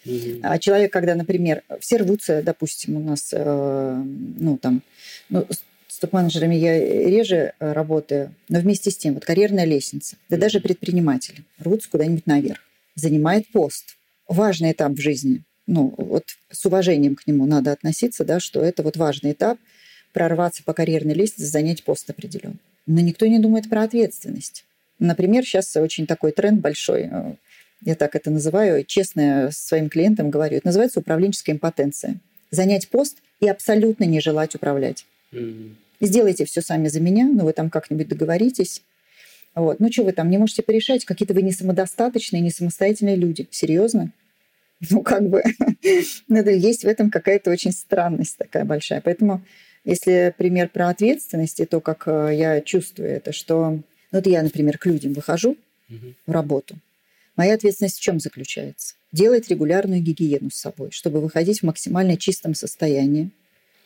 [0.05, 0.41] Mm-hmm.
[0.43, 4.83] А человек, когда, например, все рвутся, допустим, у нас, э, ну, там,
[5.29, 5.47] ну,
[5.87, 10.41] с топ-менеджерами я реже работаю, но вместе с тем, вот карьерная лестница, да mm-hmm.
[10.41, 12.61] даже предприниматели рвутся куда-нибудь наверх,
[12.95, 13.97] занимает пост.
[14.29, 15.43] Важный этап в жизни.
[15.67, 19.59] Ну, вот с уважением к нему надо относиться, да, что это вот важный этап,
[20.13, 22.59] прорваться по карьерной лестнице, занять пост определенный.
[22.87, 24.65] Но никто не думает про ответственность.
[24.99, 27.35] Например, сейчас очень такой тренд большой, э,
[27.85, 32.19] я так это называю, честно своим клиентам говорю, это называется управленческая импотенция.
[32.51, 35.05] Занять пост и абсолютно не желать управлять.
[35.33, 35.75] Mm-hmm.
[36.01, 38.83] Сделайте все сами за меня, но вы там как-нибудь договоритесь.
[39.55, 39.81] Вот.
[39.81, 41.05] Ну что вы там не можете порешать?
[41.05, 43.49] Какие-то вы не самодостаточные, не самостоятельные люди.
[43.51, 44.13] Серьезно?
[44.91, 45.43] Ну, как бы,
[46.29, 49.01] надо есть в этом какая-то очень странность такая большая.
[49.01, 49.43] Поэтому,
[49.85, 53.71] если пример про ответственность и то, как э, я чувствую это, что...
[53.71, 55.57] Ну, вот я, например, к людям выхожу
[55.89, 56.15] угу.
[56.27, 56.77] в работу.
[57.37, 58.95] Моя ответственность в чем заключается?
[59.13, 63.31] Делать регулярную гигиену с собой, чтобы выходить в максимально чистом состоянии,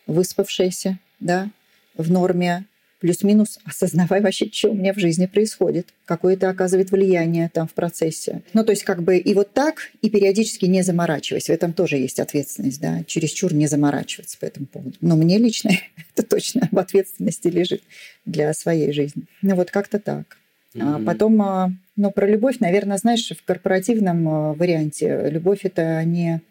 [0.07, 1.51] выспавшаяся, да,
[1.97, 2.67] в норме,
[3.01, 7.73] плюс-минус осознавай вообще, что у меня в жизни происходит, какое это оказывает влияние там в
[7.73, 8.43] процессе.
[8.53, 11.47] Ну, то есть как бы и вот так, и периодически не заморачиваясь.
[11.47, 14.97] В этом тоже есть ответственность, да, чересчур не заморачиваться по этому поводу.
[15.01, 15.71] Но мне лично
[16.15, 17.83] это точно в ответственности лежит
[18.27, 19.25] для своей жизни.
[19.43, 20.37] Ну, вот как-то так.
[20.75, 21.03] Mm-hmm.
[21.03, 26.43] А потом, ну, про любовь, наверное, знаешь, в корпоративном а, варианте любовь это не,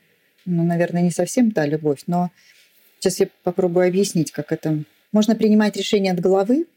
[0.46, 2.30] ну, наверное, не совсем та любовь, но
[3.00, 6.68] сейчас я попробую объяснить, как это можно принимать решения от головы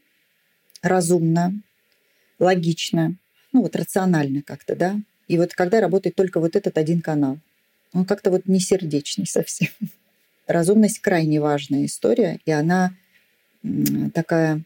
[0.81, 1.53] разумно,
[2.39, 3.15] логично,
[3.51, 4.99] ну вот рационально как-то, да.
[5.27, 7.37] И вот когда работает только вот этот один канал,
[7.93, 9.69] он как-то вот не сердечный совсем.
[10.47, 12.93] Разумность крайне важная история, и она
[14.13, 14.61] такая,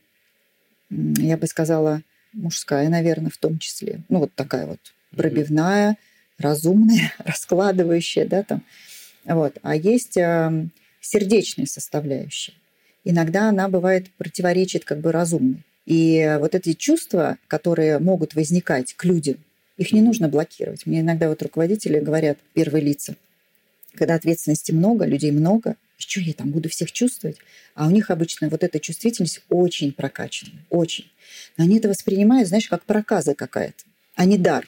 [0.89, 2.01] я бы сказала,
[2.33, 4.01] мужская, наверное, в том числе.
[4.09, 4.79] Ну вот такая вот
[5.15, 5.97] пробивная,
[6.39, 8.63] разумная, раскладывающая, да, там.
[9.25, 9.57] Вот.
[9.61, 10.13] А есть
[11.01, 12.53] сердечная составляющая
[13.09, 15.63] иногда она бывает противоречит как бы разумной.
[15.85, 19.37] И вот эти чувства, которые могут возникать к людям,
[19.77, 20.85] их не нужно блокировать.
[20.85, 23.15] Мне иногда вот руководители говорят, первые лица,
[23.95, 27.37] когда ответственности много, людей много, что я там буду всех чувствовать?
[27.73, 31.09] А у них обычно вот эта чувствительность очень прокачана, очень.
[31.57, 33.83] Но они это воспринимают, знаешь, как проказа какая-то,
[34.15, 34.67] а не дар.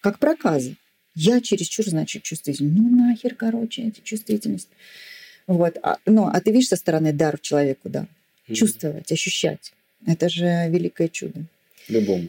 [0.00, 0.74] Как проказа.
[1.14, 2.72] Я чересчур, значит, чувствительный.
[2.72, 4.68] Ну нахер, короче, эта чувствительность.
[5.46, 5.78] Вот.
[5.82, 8.06] А, ну, а ты видишь со стороны дар человеку, да?
[8.48, 8.54] Mm-hmm.
[8.54, 9.72] Чувствовать, ощущать.
[10.06, 11.44] Это же великое чудо.
[11.88, 12.28] Любому.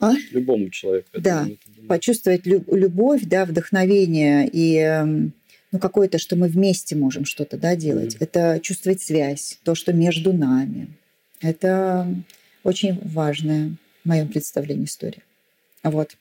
[0.00, 0.12] А?
[0.30, 1.08] Любому человеку.
[1.14, 1.46] Да,
[1.88, 5.32] почувствовать любовь, да, вдохновение и эм,
[5.70, 8.14] ну, какое-то, что мы вместе можем что-то да, делать.
[8.14, 8.24] Mm-hmm.
[8.24, 10.88] Это чувствовать связь, то, что между нами.
[11.40, 12.12] Это
[12.64, 15.22] очень важная в моем представлении история.
[15.82, 16.16] Вот.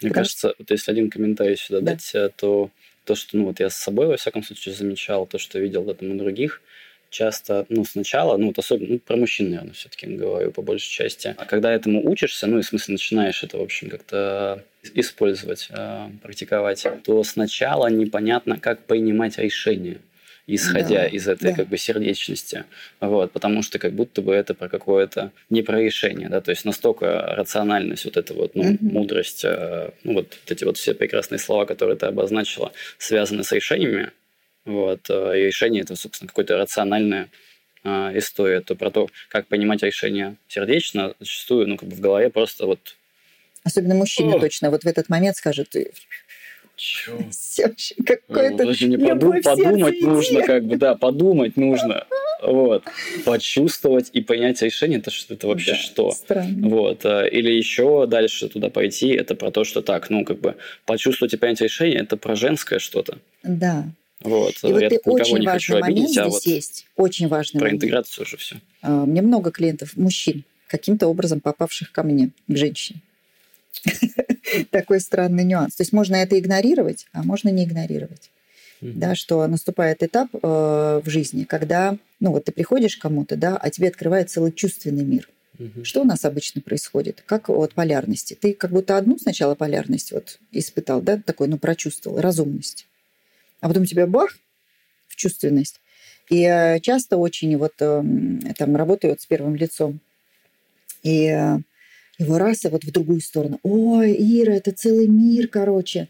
[0.00, 1.92] Мне Потому кажется, вот если один комментарий сюда да.
[1.92, 2.70] дать, э, то
[3.04, 6.12] то, что, ну, вот я с собой, во всяком случае, замечал, то, что видел этом
[6.12, 6.60] у других,
[7.10, 11.34] часто, ну, сначала, ну, вот особенно, ну, про мужчин, наверное, все-таки говорю по большей части.
[11.38, 14.64] А когда этому учишься, ну, и в смысле начинаешь это, в общем, как-то
[14.94, 19.98] использовать, э, практиковать, то сначала непонятно, как принимать решения
[20.46, 21.56] исходя да, из этой да.
[21.56, 22.64] как бы сердечности,
[23.00, 26.64] вот, потому что как будто бы это про какое-то не про решение, да, то есть
[26.64, 28.78] настолько рациональность, вот эта вот, ну, угу.
[28.80, 33.52] мудрость, э, ну, вот, вот эти вот все прекрасные слова, которые ты обозначила, связаны с
[33.52, 34.10] решениями,
[34.66, 37.28] вот, э, и решение это, собственно, какое-то рациональное
[37.82, 42.28] э, история, то про то, как понимать решение сердечно, зачастую, ну, как бы в голове
[42.28, 42.96] просто вот
[43.64, 44.40] Особенно мужчина О!
[44.40, 45.74] точно вот в этот момент скажет,
[46.76, 47.18] Чё?
[48.06, 48.64] Какое-то...
[48.64, 52.06] Ну, не подум- подумать нужно, как бы, да, подумать нужно.
[52.42, 52.84] Вот.
[53.24, 56.10] Почувствовать и понять решение, это что это вообще да, что.
[56.10, 56.68] Странно.
[56.68, 57.06] Вот.
[57.06, 61.32] Э, или еще дальше туда пойти, это про то, что так, ну, как бы, почувствовать
[61.32, 63.16] и понять решение, это про женское что-то.
[63.42, 63.86] Да.
[64.20, 64.54] Вот.
[64.62, 66.86] И вот ты очень важный момент обидеть, а здесь вот есть.
[66.96, 67.82] Очень важный Про момент.
[67.82, 68.56] интеграцию уже все.
[68.82, 73.00] А, мне много клиентов, мужчин, каким-то образом попавших ко мне, к женщине.
[74.70, 75.76] такой странный нюанс.
[75.76, 78.30] То есть можно это игнорировать, а можно не игнорировать.
[78.80, 83.56] Да, что наступает этап э, в жизни, когда, ну вот ты приходишь к кому-то, да,
[83.56, 85.30] а тебе открывает целый чувственный мир.
[85.84, 87.22] Что у нас обычно происходит?
[87.24, 88.34] Как от полярности?
[88.34, 92.86] Ты как будто одну сначала полярность вот испытал, да, такой, ну, прочувствовал, разумность.
[93.60, 94.36] А потом тебя бах
[95.06, 95.80] в чувственность.
[96.28, 98.02] И э, часто очень вот э,
[98.58, 100.00] там работают с первым лицом.
[101.02, 101.58] И э,
[102.18, 103.58] его раз, и вот в другую сторону.
[103.62, 106.08] Ой, Ира, это целый мир, короче.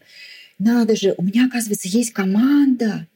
[0.59, 3.07] Надо же, у меня, оказывается, есть команда.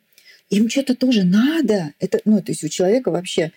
[0.50, 1.94] Им что-то тоже надо.
[2.00, 3.52] Это, ну, то есть у человека вообще...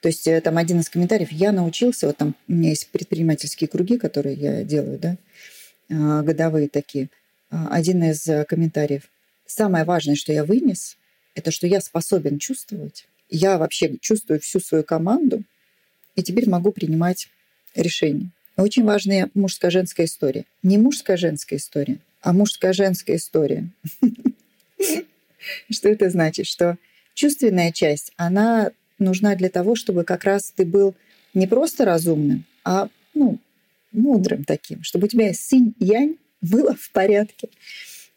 [0.00, 3.68] То есть э, там один из комментариев, я научился, вот там у меня есть предпринимательские
[3.68, 5.16] круги, которые я делаю, да,
[5.88, 7.08] а, годовые такие.
[7.50, 9.04] А, один из э, комментариев.
[9.46, 10.96] Самое важное, что я вынес,
[11.36, 13.06] это что я способен чувствовать.
[13.30, 15.44] Я вообще чувствую всю свою команду,
[16.16, 17.28] и теперь могу принимать
[17.76, 18.30] решения.
[18.56, 20.44] Очень важная мужско-женская история.
[20.62, 23.68] Не мужско-женская история, а мужско-женская история.
[25.70, 26.46] Что это значит?
[26.46, 26.76] Что
[27.14, 30.94] чувственная часть, она нужна для того, чтобы как раз ты был
[31.34, 33.38] не просто разумным, а ну,
[33.90, 37.48] мудрым таким, чтобы у тебя синь-янь было в порядке.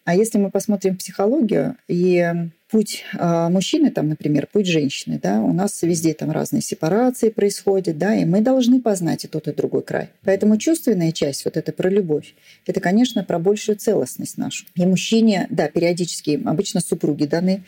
[0.06, 2.32] А если мы посмотрим психологию и
[2.70, 7.98] путь э, мужчины, там, например, путь женщины, да, у нас везде там разные сепарации происходят,
[7.98, 10.10] да, и мы должны познать и тот, и другой край.
[10.24, 12.36] Поэтому чувственная часть, вот это про любовь,
[12.68, 14.65] это, конечно, про большую целостность нашу.
[14.76, 17.63] И мужчине, да, периодически, обычно супруги даны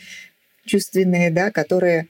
[0.64, 2.06] чувственные, да, которые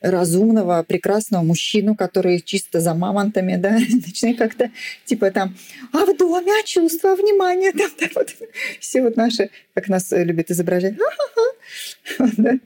[0.00, 3.72] разумного, прекрасного мужчину, который чисто за мамонтами, да,
[4.06, 4.70] начинает как-то
[5.04, 5.56] типа там,
[5.92, 8.34] а в доме, а чувства, внимание, там, да, вот
[8.80, 10.94] все вот наши, как нас любят изображать,
[12.36, 12.58] да,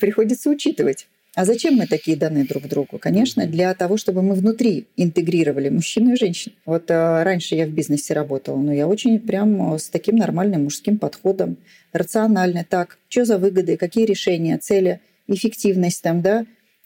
[0.00, 1.06] приходится учитывать.
[1.34, 2.98] А зачем мы такие даны друг другу?
[2.98, 6.54] Конечно, для того, чтобы мы внутри интегрировали мужчину и женщину.
[6.66, 10.98] Вот а, раньше я в бизнесе работала, но я очень прям с таким нормальным мужским
[10.98, 11.56] подходом,
[11.94, 12.66] рационально.
[12.68, 16.44] Так, что за выгоды, какие решения, цели, эффективность там, да,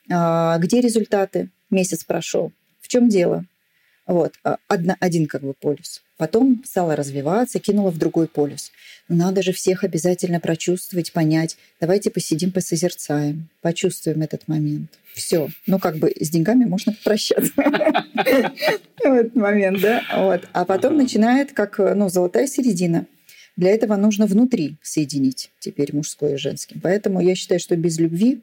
[0.09, 3.45] где результаты, месяц прошел, в чем дело.
[4.07, 6.03] Вот, а, одна, один как бы полюс.
[6.17, 8.71] Потом стала развиваться, кинула в другой полюс.
[9.09, 11.57] Надо же всех обязательно прочувствовать, понять.
[11.81, 14.91] Давайте посидим, посозерцаем, почувствуем этот момент.
[15.13, 15.49] Все.
[15.67, 20.03] Ну, как бы с деньгами можно попрощаться в этот момент, да?
[20.17, 20.49] Вот.
[20.53, 23.07] А потом начинает как ну, золотая середина.
[23.57, 26.79] Для этого нужно внутри соединить теперь мужское и женское.
[26.81, 28.41] Поэтому я считаю, что без любви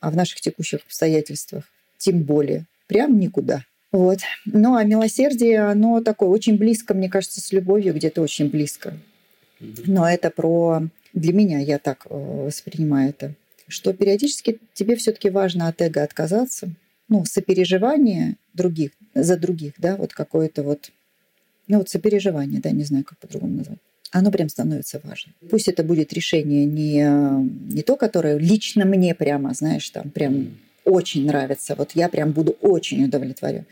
[0.00, 1.64] а в наших текущих обстоятельствах
[1.98, 2.66] тем более.
[2.86, 3.64] Прям никуда.
[3.92, 4.18] Вот.
[4.46, 8.94] Ну, а милосердие, оно такое очень близко, мне кажется, с любовью где-то очень близко.
[9.60, 10.82] Но это про...
[11.12, 13.34] Для меня я так э, воспринимаю это.
[13.68, 16.70] Что периодически тебе все таки важно от эго отказаться.
[17.08, 20.90] Ну, сопереживание других, за других, да, вот какое-то вот...
[21.66, 23.78] Ну, вот сопереживание, да, не знаю, как по-другому назвать
[24.10, 25.34] оно прям становится важным.
[25.50, 27.02] Пусть это будет решение не,
[27.72, 32.52] не то, которое лично мне прямо, знаешь, там прям очень нравится, вот я прям буду
[32.60, 33.66] очень удовлетворен.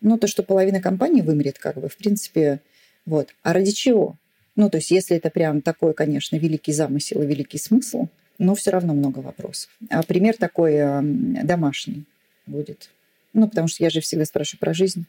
[0.00, 2.60] Но то, что половина компании вымрет, как бы, в принципе,
[3.06, 3.28] вот.
[3.42, 4.16] А ради чего?
[4.54, 8.70] Ну, то есть, если это прям такой, конечно, великий замысел и великий смысл, но все
[8.70, 9.70] равно много вопросов.
[9.88, 10.78] А пример такой
[11.44, 12.04] домашний
[12.46, 12.90] будет.
[13.32, 15.06] Ну, потому что я же всегда спрашиваю про жизнь.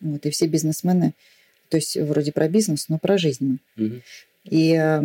[0.00, 1.14] Вот, и все бизнесмены
[1.74, 3.58] то есть вроде про бизнес, но про жизнь.
[3.76, 3.94] Угу.
[4.44, 5.02] И э,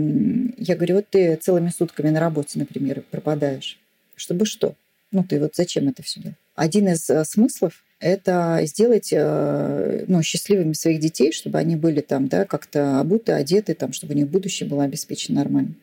[0.58, 3.80] я говорю, вот ты целыми сутками на работе, например, пропадаешь.
[4.16, 4.76] Чтобы что?
[5.12, 6.38] Ну, ты вот зачем это все делаешь?
[6.54, 12.28] Один из э, смыслов– это сделать э, ну, счастливыми своих детей, чтобы они были там,
[12.28, 15.74] да, как-то обуты, одеты, там, чтобы у них будущее было обеспечено нормально.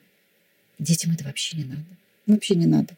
[0.78, 1.84] Детям это вообще не надо.
[2.28, 2.94] Вообще не надо.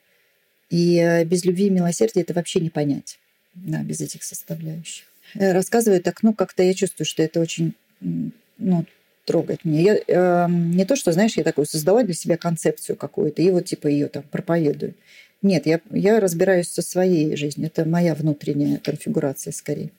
[0.69, 3.19] И э, без любви и милосердия это вообще не понять.
[3.55, 5.07] Да, без этих составляющих.
[5.35, 8.85] Э, рассказывает так, ну, как-то я чувствую, что это очень, ну,
[9.25, 9.81] трогает меня.
[9.81, 13.67] Я э, не то, что, знаешь, я такую создала для себя концепцию какую-то, и вот
[13.67, 14.95] типа ее там проповедую.
[15.43, 17.69] Нет, я, я разбираюсь со своей жизнью.
[17.69, 19.91] Это моя внутренняя конфигурация скорее,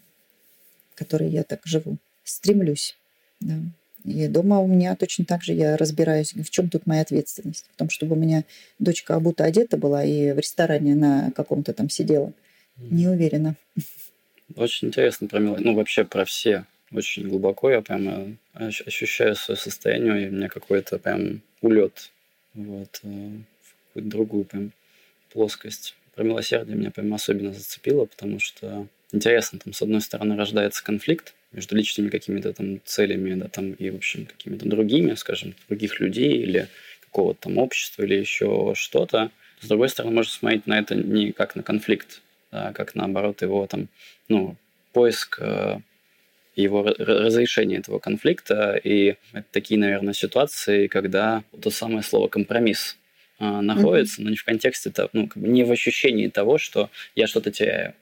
[0.93, 1.97] в которой я так живу.
[2.23, 2.97] Стремлюсь.
[3.39, 3.55] Да.
[4.03, 7.65] И дома у меня точно так же я разбираюсь, в чем тут моя ответственность.
[7.73, 8.43] В том, чтобы у меня
[8.79, 12.33] дочка обута одета была и в ресторане на каком-то там сидела.
[12.77, 13.55] Не уверена.
[14.55, 15.67] Очень интересно про мелодию.
[15.67, 16.65] Ну, вообще про все.
[16.91, 22.11] Очень глубоко я прямо ощущаю свое состояние, и у меня какой-то прям улет
[22.55, 24.71] вот, э, в какую-то другую прям
[25.31, 25.95] плоскость.
[26.15, 31.35] Про милосердие меня прям особенно зацепило, потому что интересно, там, с одной стороны, рождается конфликт
[31.51, 36.33] между личными какими-то там целями, да, там, и, в общем, какими-то другими, скажем, других людей
[36.33, 36.67] или
[37.01, 39.31] какого-то там общества или еще что-то.
[39.61, 43.87] С другой стороны, можно смотреть на это не как на конфликт, как наоборот его там,
[44.27, 44.55] ну,
[44.93, 45.79] поиск э,
[46.55, 48.79] его разрешения этого конфликта.
[48.83, 52.97] И это такие, наверное, ситуации, когда то самое слово компромисс
[53.39, 54.23] э, находится, mm-hmm.
[54.25, 57.93] но не в контексте, ну, как бы не в ощущении того, что я что-то теряю,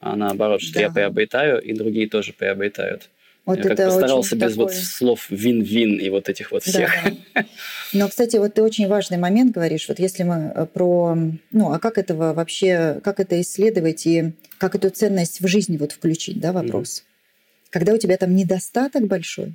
[0.00, 0.80] а наоборот, что да.
[0.82, 3.10] я приобретаю, и другие тоже приобретают.
[3.46, 4.66] Вот я как постарался без такое...
[4.66, 6.90] вот слов вин-вин и вот этих вот всех.
[7.04, 7.46] Да, да.
[7.92, 9.86] Но, кстати, вот ты очень важный момент говоришь.
[9.88, 11.16] Вот если мы э, про...
[11.52, 13.00] Ну, а как этого вообще...
[13.04, 16.98] Как это исследовать и как эту ценность в жизни вот включить, да, вопрос.
[16.98, 17.70] Mm.
[17.70, 19.54] Когда у тебя там недостаток большой,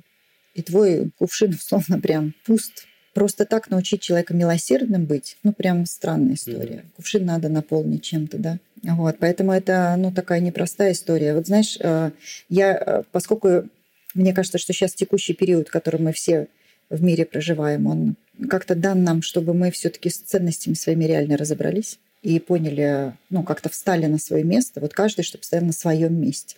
[0.54, 6.34] и твой кувшин, условно, прям пуст, просто так научить человека милосердным быть, ну, прям странная
[6.34, 6.84] история.
[6.86, 6.90] Mm.
[6.96, 8.58] Кувшин надо наполнить чем-то, да.
[8.84, 11.34] Вот, поэтому это, ну, такая непростая история.
[11.34, 12.10] Вот знаешь, э,
[12.48, 13.68] я, э, поскольку
[14.14, 16.48] мне кажется, что сейчас текущий период, который мы все
[16.90, 18.16] в мире проживаем, он
[18.48, 23.68] как-то дан нам, чтобы мы все-таки с ценностями своими реально разобрались и поняли, ну, как-то
[23.68, 24.80] встали на свое место.
[24.80, 26.56] Вот каждый, чтобы стоял на своем месте.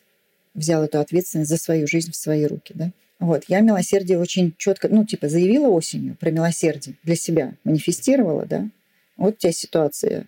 [0.55, 2.91] Взял эту ответственность за свою жизнь в свои руки, да.
[3.21, 8.69] Вот, я милосердие очень четко, ну, типа, заявила осенью про милосердие для себя, манифестировала, да.
[9.17, 10.27] Вот у тебя ситуация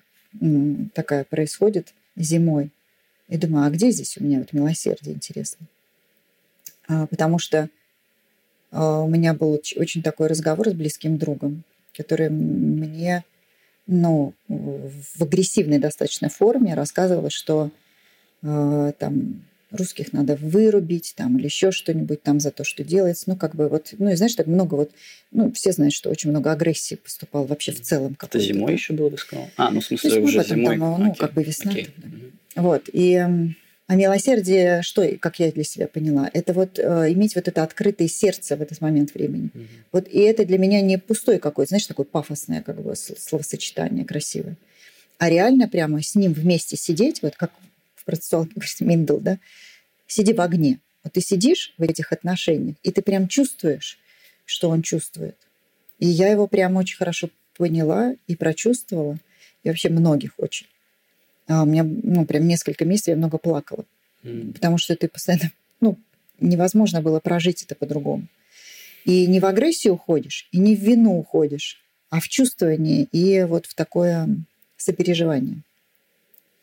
[0.95, 2.71] такая происходит, зимой.
[3.29, 5.67] И думаю, а где здесь у меня вот милосердие, интересно?
[6.89, 7.69] А, потому что
[8.71, 11.65] а, у меня был очень такой разговор с близким другом,
[11.95, 13.25] который мне
[13.87, 17.71] ну, в агрессивной достаточно форме рассказывала, что
[18.43, 23.25] э, там русских надо вырубить там, или еще что-нибудь там за то, что делается.
[23.29, 24.91] Ну, как бы вот, ну, и знаешь, так много вот,
[25.31, 28.17] ну, все знают, что очень много агрессии поступало вообще в целом.
[28.21, 29.49] Это зимой еще было, ты сказал?
[29.57, 30.79] А, ну, в смысле, зимой, уже потом, зимой.
[30.79, 31.19] Там, ну, Окей.
[31.19, 31.71] как бы весна.
[31.71, 31.85] Окей.
[31.85, 31.95] Там,
[32.55, 32.63] да.
[32.63, 33.55] Вот, и
[33.89, 38.09] а милосердие, что, как я для себя поняла, это вот э, иметь вот это открытое
[38.09, 39.51] сердце в этот момент времени.
[39.55, 39.67] Mm-hmm.
[39.93, 44.57] Вот и это для меня не пустой какой-то, знаешь, такое пафосное как бы словосочетание красивое,
[45.19, 47.53] а реально прямо с ним вместе сидеть, вот как
[47.95, 49.39] в процессуалке говорит Миндл, да,
[50.09, 50.81] сиди в огне.
[51.05, 53.99] Вот ты сидишь в этих отношениях, и ты прям чувствуешь,
[54.45, 55.37] что он чувствует.
[56.01, 59.17] И я его прям очень хорошо поняла и прочувствовала,
[59.63, 60.67] и вообще многих очень.
[61.49, 63.85] А у меня ну, прям несколько месяцев я много плакала.
[64.23, 64.53] Mm.
[64.53, 65.51] Потому что ты постоянно...
[65.81, 65.99] Ну,
[66.41, 68.27] невозможно было прожить это по-другому.
[69.05, 71.81] И не в агрессию уходишь, и не в вину уходишь,
[72.11, 74.29] а в чувствование и вот в такое
[74.77, 75.63] сопереживание.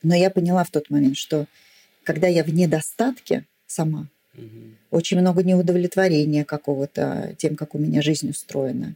[0.01, 1.45] Но я поняла в тот момент, что
[2.03, 4.73] когда я в недостатке сама, mm-hmm.
[4.91, 8.95] очень много неудовлетворения какого-то тем, как у меня жизнь устроена,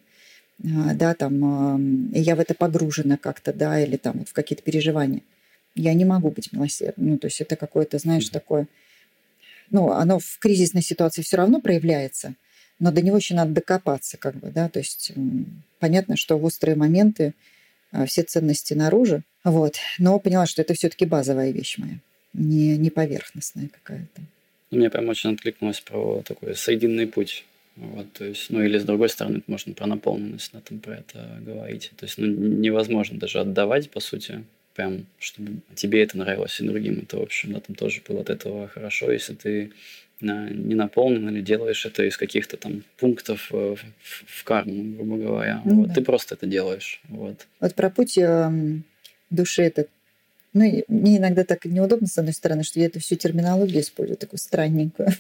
[0.61, 5.21] а, да, там, я в это погружена как-то, да, или там вот в какие-то переживания–
[5.78, 7.11] я не могу быть милосердным.
[7.11, 8.67] Ну, то есть это какое-то, знаешь, такое...
[9.69, 12.36] Ну, оно в кризисной ситуации все равно проявляется,
[12.80, 15.11] но до него еще надо докопаться, как бы, да, то есть
[15.80, 17.34] понятно, что в острые моменты
[17.91, 21.99] а, все ценности наружу, вот, но поняла, что это все-таки базовая вещь моя,
[22.34, 24.21] не, не поверхностная какая-то.
[24.71, 27.45] Мне прям очень откликнулось про такой срединный путь.
[27.78, 31.39] Вот, то есть, ну или с другой стороны, можно про наполненность на этом про это
[31.41, 31.91] говорить.
[31.95, 34.43] То есть, ну, невозможно даже отдавать, по сути,
[34.78, 36.99] прям, чтобы тебе это нравилось и другим.
[36.99, 39.71] Это, в общем, да, там тоже было от этого хорошо, если ты
[40.21, 45.61] не наполнен или делаешь это из каких-то там пунктов в, в карму, грубо говоря.
[45.65, 45.93] Ну, вот, да.
[45.95, 47.01] Ты просто это делаешь.
[47.09, 47.45] Вот.
[47.59, 48.51] вот про путь э,
[49.30, 49.88] души это
[50.53, 54.39] ну, мне иногда так неудобно, с одной стороны, что я эту всю терминологию использую, такую
[54.39, 55.09] странненькую.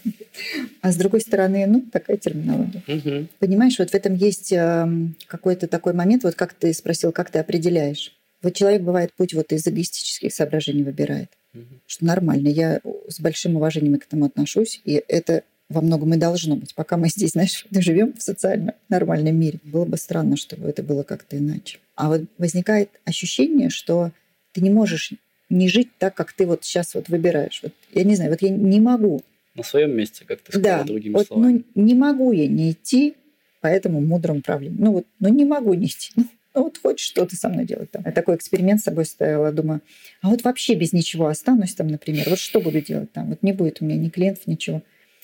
[0.81, 2.81] А с другой стороны, ну, такая терминология.
[2.87, 3.27] Угу.
[3.39, 7.39] Понимаешь, вот в этом есть эм, какой-то такой момент, вот как ты спросил, как ты
[7.39, 8.16] определяешь.
[8.41, 11.31] Вот человек, бывает, путь вот из эгоистических соображений выбирает.
[11.53, 11.81] Угу.
[11.85, 12.47] Что нормально.
[12.47, 14.81] Я с большим уважением к этому отношусь.
[14.85, 16.75] И это во многом и должно быть.
[16.75, 19.59] Пока мы здесь, знаешь, живем в социально нормальном мире.
[19.63, 21.79] Было бы странно, чтобы это было как-то иначе.
[21.95, 24.11] А вот возникает ощущение, что
[24.53, 25.13] ты не можешь
[25.49, 27.61] не жить так, как ты вот сейчас вот выбираешь.
[27.63, 29.21] Вот, я не знаю, вот я не могу.
[29.55, 31.63] На своем месте, как ты сказала, да, другими вот, словами.
[31.73, 33.15] Ну, не могу я не идти
[33.61, 34.79] по этому мудрому правлению.
[34.79, 36.11] Ну вот, ну не могу не идти.
[36.15, 36.25] Ну,
[36.57, 38.01] ну вот хочешь что-то со мной делать там.
[38.03, 39.81] Я такой эксперимент с собой ставила, думаю,
[40.23, 43.29] а вот вообще без ничего останусь там, например, вот что буду делать там?
[43.29, 44.81] Вот не будет у меня ни клиентов, ничего.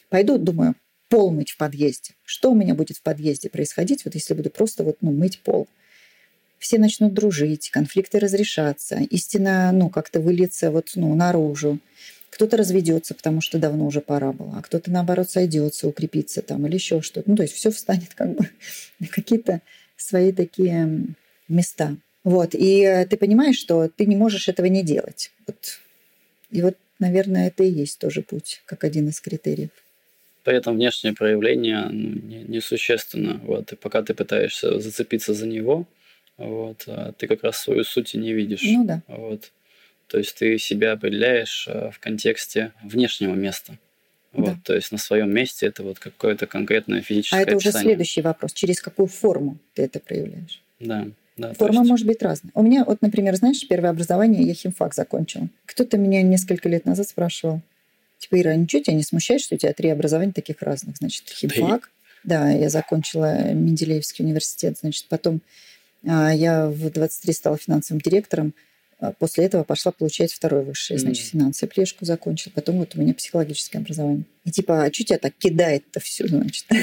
[0.10, 0.76] Пойду, думаю,
[1.10, 2.14] пол мыть в подъезде.
[2.24, 5.68] Что у меня будет в подъезде происходить, вот если буду просто вот, ну, мыть пол?
[6.60, 11.80] Все начнут дружить, конфликты разрешаться, истина, ну, как-то выльется вот, ну, наружу.
[12.30, 16.76] Кто-то разведется, потому что давно уже пора было, а кто-то, наоборот, сойдется, укрепится там или
[16.76, 17.28] еще что-то.
[17.28, 18.48] Ну, то есть все встанет как бы
[19.00, 19.62] на какие-то
[19.98, 21.16] свои такие
[21.48, 21.98] места.
[22.24, 22.56] Вот.
[22.56, 25.32] И э, ты понимаешь, что ты не можешь этого не делать.
[25.46, 25.80] Вот.
[26.52, 29.72] И вот, наверное, это и есть тоже путь, как один из критериев.
[30.44, 33.34] При этом внешнее проявление ну, несущественно.
[33.34, 33.74] Не вот.
[33.74, 35.86] И пока ты пытаешься зацепиться за него,
[36.38, 38.64] вот, а ты как раз свою суть не видишь.
[38.64, 39.02] Ну да.
[39.08, 39.52] Вот.
[40.08, 43.78] То есть ты себя определяешь э, в контексте внешнего места.
[44.32, 44.58] Вот, да.
[44.64, 47.80] То есть на своем месте это вот какое-то конкретное физическое А это описание.
[47.80, 48.54] уже следующий вопрос.
[48.54, 50.62] Через какую форму ты это проявляешь?
[50.80, 51.08] Да.
[51.38, 51.90] Да, Форма есть...
[51.90, 52.52] может быть разная.
[52.54, 55.48] У меня, вот, например, знаешь, первое образование я химфак закончила.
[55.66, 57.62] Кто-то меня несколько лет назад спрашивал,
[58.20, 60.98] типа, Ира, ничего тебя не смущает, что у тебя три образования таких разных?
[60.98, 61.90] Значит, химфак.
[62.24, 64.78] Да, я закончила Менделеевский университет.
[64.80, 65.42] Значит, потом
[66.08, 68.54] а, я в 23 стала финансовым директором.
[69.00, 71.68] А после этого пошла получать второе высшее, значит, финансы.
[71.68, 72.54] Плешку закончила.
[72.56, 74.24] Потом вот у меня психологическое образование.
[74.46, 76.66] И типа, а что тебя так кидает-то все, значит?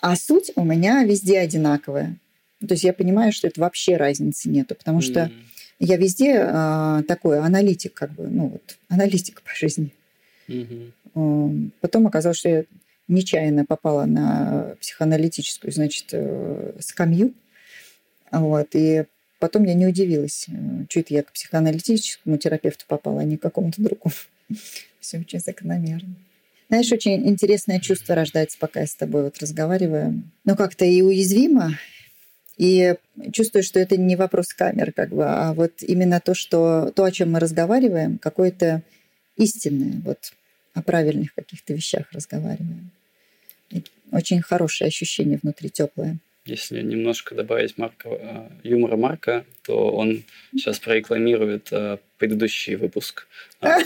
[0.00, 2.18] А суть у меня везде одинаковая.
[2.66, 5.30] То есть я понимаю, что это вообще разницы нету, потому что
[5.78, 9.92] я везде а, такой аналитик, как бы, ну вот, аналитик по жизни.
[11.80, 12.64] Потом оказалось, что я
[13.08, 17.34] нечаянно попала на психоаналитическую, значит, э, скамью.
[18.30, 19.04] Вот, и
[19.38, 23.42] потом я не удивилась, э, что это я к психоаналитическому терапевту попала, а не к
[23.42, 24.14] какому-то другому.
[25.00, 26.16] Все очень закономерно.
[26.68, 30.22] Знаешь, очень интересное чувство рождается, пока я с тобой вот разговариваю.
[30.44, 31.78] Ну, как-то и уязвимо,
[32.56, 32.94] и
[33.32, 37.10] чувствую, что это не вопрос камер, как бы, а вот именно то, что то, о
[37.10, 38.82] чем мы разговариваем, какое-то
[39.36, 40.18] истинное, вот
[40.74, 42.90] о правильных каких-то вещах разговариваем.
[43.70, 43.82] И
[44.12, 46.18] очень хорошее ощущение внутри, теплое.
[46.46, 53.26] Если немножко добавить Марка, э, юмора Марка, то он сейчас прорекламирует э, предыдущий выпуск.
[53.60, 53.78] А,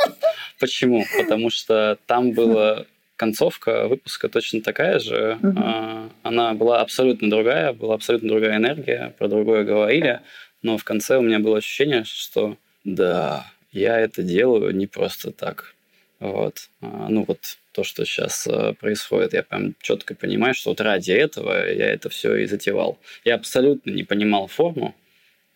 [0.58, 1.04] почему?
[1.18, 2.86] Потому что там была
[3.18, 5.38] концовка выпуска точно такая же.
[5.42, 6.10] Uh-huh.
[6.22, 10.20] Она была абсолютно другая, была абсолютно другая энергия, про другое говорили,
[10.62, 15.74] но в конце у меня было ощущение, что да, я это делаю не просто так.
[16.20, 16.68] Вот.
[16.80, 21.12] А, ну вот то, что сейчас э, происходит, я прям четко понимаю, что вот ради
[21.12, 22.98] этого я это все и затевал.
[23.24, 24.94] Я абсолютно не понимал форму,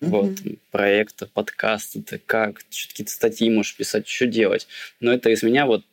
[0.01, 0.09] Uh-huh.
[0.09, 0.33] Вот,
[0.73, 2.57] проекта, подкаста, ты как,
[2.89, 4.67] какие-то статьи можешь писать, что делать.
[4.99, 5.85] Но это из меня вот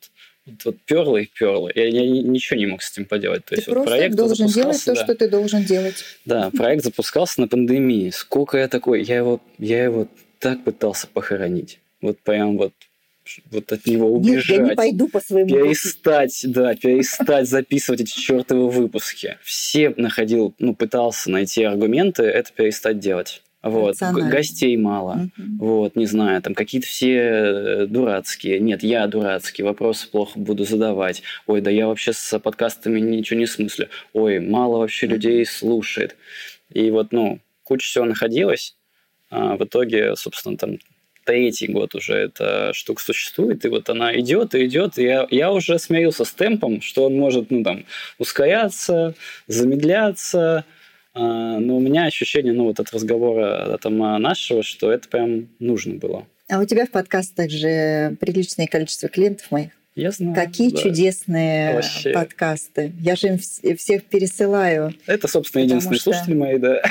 [0.64, 1.70] вот, перло и перло.
[1.74, 3.44] Я, я ничего не мог с этим поделать.
[3.44, 6.04] То ты есть, просто вот проект должен делать то, да, что ты должен делать.
[6.24, 8.10] Да, проект запускался на пандемии.
[8.10, 11.80] Сколько я такой, я его, я его так пытался похоронить.
[12.00, 12.72] Вот прям вот
[13.50, 14.48] вот от него убежать.
[14.48, 16.48] Нет, я не пойду по своему Перестать, пути.
[16.48, 19.38] да, перестать записывать эти чертовы выпуски.
[19.42, 23.42] Все находил, ну, пытался найти аргументы, это перестать делать.
[23.62, 25.66] Вот, гостей мало, угу.
[25.66, 28.58] вот, не знаю, там какие-то все э, дурацкие.
[28.58, 31.22] Нет, я дурацкий, вопросы плохо буду задавать.
[31.46, 33.88] Ой, да я вообще с подкастами ничего не смыслю.
[34.14, 36.16] Ой, мало вообще людей слушает.
[36.72, 38.76] И вот, ну, куча всего находилось.
[39.28, 40.78] А в итоге, собственно, там
[41.24, 45.52] третий год уже эта штука существует, и вот она идет и идет, и я, я
[45.52, 47.84] уже смирился с темпом, что он может, ну, там,
[48.18, 49.14] ускоряться,
[49.46, 50.64] замедляться,
[51.14, 56.26] но у меня ощущение, ну, вот от разговора там, нашего, что это прям нужно было.
[56.48, 59.70] А у тебя в подкастах же приличное количество клиентов моих.
[59.94, 60.34] Я знаю.
[60.34, 60.82] Какие да.
[60.82, 62.10] чудесные Вообще.
[62.10, 62.92] подкасты.
[63.00, 64.94] Я же им всех пересылаю.
[65.06, 66.12] Это, собственно, единственные что...
[66.12, 66.80] слушатели мои, да.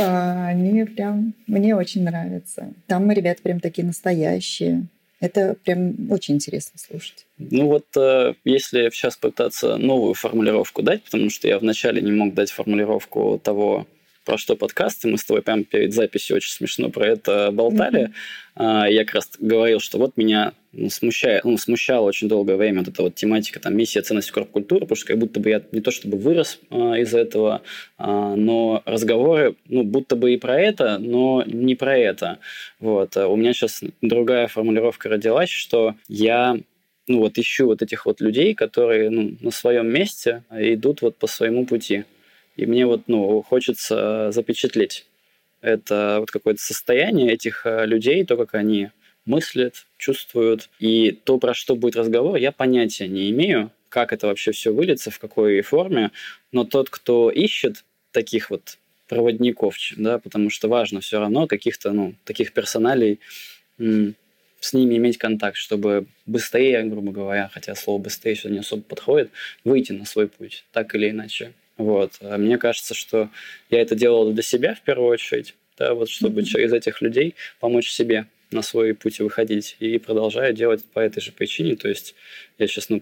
[0.00, 2.72] А, они прям мне очень нравятся.
[2.86, 4.86] Там ребята прям такие настоящие.
[5.22, 7.26] Это прям очень интересно слушать.
[7.38, 12.34] Ну вот, э, если сейчас пытаться новую формулировку дать, потому что я вначале не мог
[12.34, 13.86] дать формулировку того,
[14.24, 15.08] про что подкасты.
[15.08, 18.12] Мы с тобой прямо перед записью очень смешно про это болтали.
[18.56, 18.92] Mm-hmm.
[18.92, 22.88] Я как раз говорил, что вот меня ну, смущает, ну, смущала очень долгое время вот
[22.88, 25.90] эта вот тематика, там, миссия, ценность корп-культуры, потому что как будто бы я не то
[25.90, 27.62] чтобы вырос а, из этого,
[27.98, 32.38] а, но разговоры, ну, будто бы и про это, но не про это.
[32.78, 33.16] Вот.
[33.16, 36.58] А у меня сейчас другая формулировка родилась, что я
[37.08, 41.26] ну вот ищу вот этих вот людей, которые ну, на своем месте идут вот по
[41.26, 42.04] своему пути.
[42.56, 45.06] И мне вот, ну, хочется запечатлеть
[45.62, 48.90] это вот какое-то состояние этих э, людей, то, как они
[49.24, 50.68] мыслят, чувствуют.
[50.80, 55.10] И то, про что будет разговор, я понятия не имею, как это вообще все выльется,
[55.10, 56.10] в какой форме.
[56.50, 58.78] Но тот, кто ищет таких вот
[59.08, 63.20] проводников, да, потому что важно все равно каких-то, ну, таких персоналей
[63.78, 69.30] с ними иметь контакт, чтобы быстрее, грубо говоря, хотя слово быстрее сюда не особо подходит,
[69.64, 71.52] выйти на свой путь, так или иначе.
[71.76, 72.12] Вот.
[72.20, 73.30] А мне кажется, что
[73.70, 76.44] я это делал для себя в первую очередь, да, вот чтобы mm-hmm.
[76.44, 81.32] через этих людей помочь себе на свой путь выходить и продолжаю делать по этой же
[81.32, 81.76] причине.
[81.76, 82.14] То есть
[82.58, 83.00] я сейчас ну,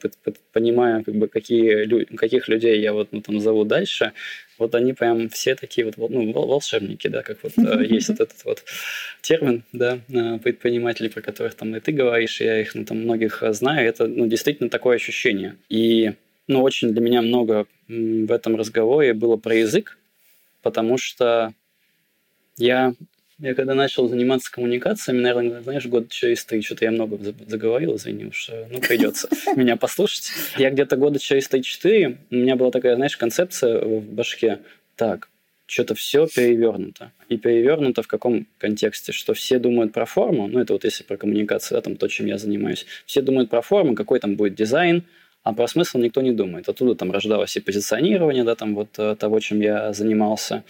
[0.53, 4.13] понимаю, как бы, какие, лю каких людей я вот, ну, там зову дальше.
[4.59, 8.45] Вот они прям все такие вот ну, волшебники, да, как вот э, есть вот этот
[8.45, 8.65] вот
[9.23, 13.43] термин, да, э, предприниматели, про которых там и ты говоришь, я их ну, там многих
[13.51, 13.89] знаю.
[13.89, 15.57] Это ну, действительно такое ощущение.
[15.69, 16.13] И
[16.47, 19.99] ну, очень для меня много в этом разговоре было про язык,
[20.63, 21.53] потому что
[22.57, 22.95] я,
[23.39, 28.27] я когда начал заниматься коммуникациями, наверное, знаешь, год через три, что-то я много заговорил, извини
[28.27, 30.31] уж, ну, придется меня послушать.
[30.59, 34.61] Я где-то года через три-четыре, у меня была такая, знаешь, концепция в башке,
[34.97, 35.31] так,
[35.71, 37.13] что-то все перевернуто.
[37.29, 39.13] И перевернуто в каком контексте?
[39.13, 42.27] Что все думают про форму, ну это вот если про коммуникацию, да, там то, чем
[42.27, 42.87] я занимаюсь.
[43.07, 45.05] Все думают про форму, какой там будет дизайн,
[45.43, 46.69] а про смысл никто не думает.
[46.69, 50.65] Оттуда там рождалось и позиционирование, да, там вот э, того, чем я занимался.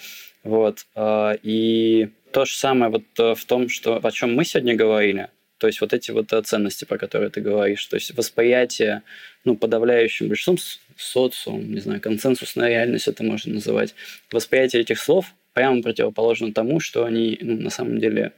[0.45, 0.87] Вот.
[0.95, 5.29] Э, и то же самое вот э, в том, что, о чем мы сегодня говорили,
[5.59, 9.03] то есть вот эти вот ценности, про которые ты говоришь, то есть восприятие,
[9.45, 10.57] ну, подавляющим большинством
[10.97, 13.95] социум, не знаю, консенсусная реальность это можно называть,
[14.33, 18.33] восприятие этих слов прямо противоположно тому, что они ну, на самом деле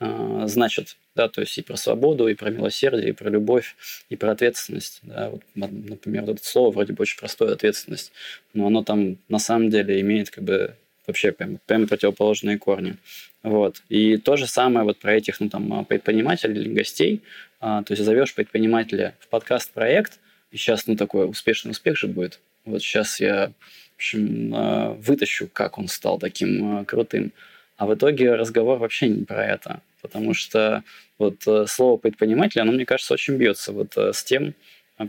[0.00, 3.74] значат да, то есть и про свободу, и про милосердие, и про любовь,
[4.08, 8.12] и про ответственность, да, вот, например, вот это слово вроде бы очень простое, ответственность,
[8.54, 10.76] но оно там на самом деле имеет как бы
[11.08, 12.98] вообще прям, прям противоположные корни.
[13.42, 13.82] Вот.
[13.88, 17.22] И то же самое вот про этих, ну, там, предпринимателей или гостей,
[17.60, 20.20] а, то есть зовешь предпринимателя в подкаст-проект,
[20.52, 22.38] и сейчас, ну, такой успешный успех же будет.
[22.64, 23.52] Вот сейчас я
[23.96, 27.32] общем, э, вытащу, как он стал таким крутым.
[27.78, 29.80] А в итоге разговор вообще не про это.
[30.02, 30.82] Потому что
[31.16, 34.54] вот э, слово предприниматель, оно, мне кажется, очень бьется вот с тем,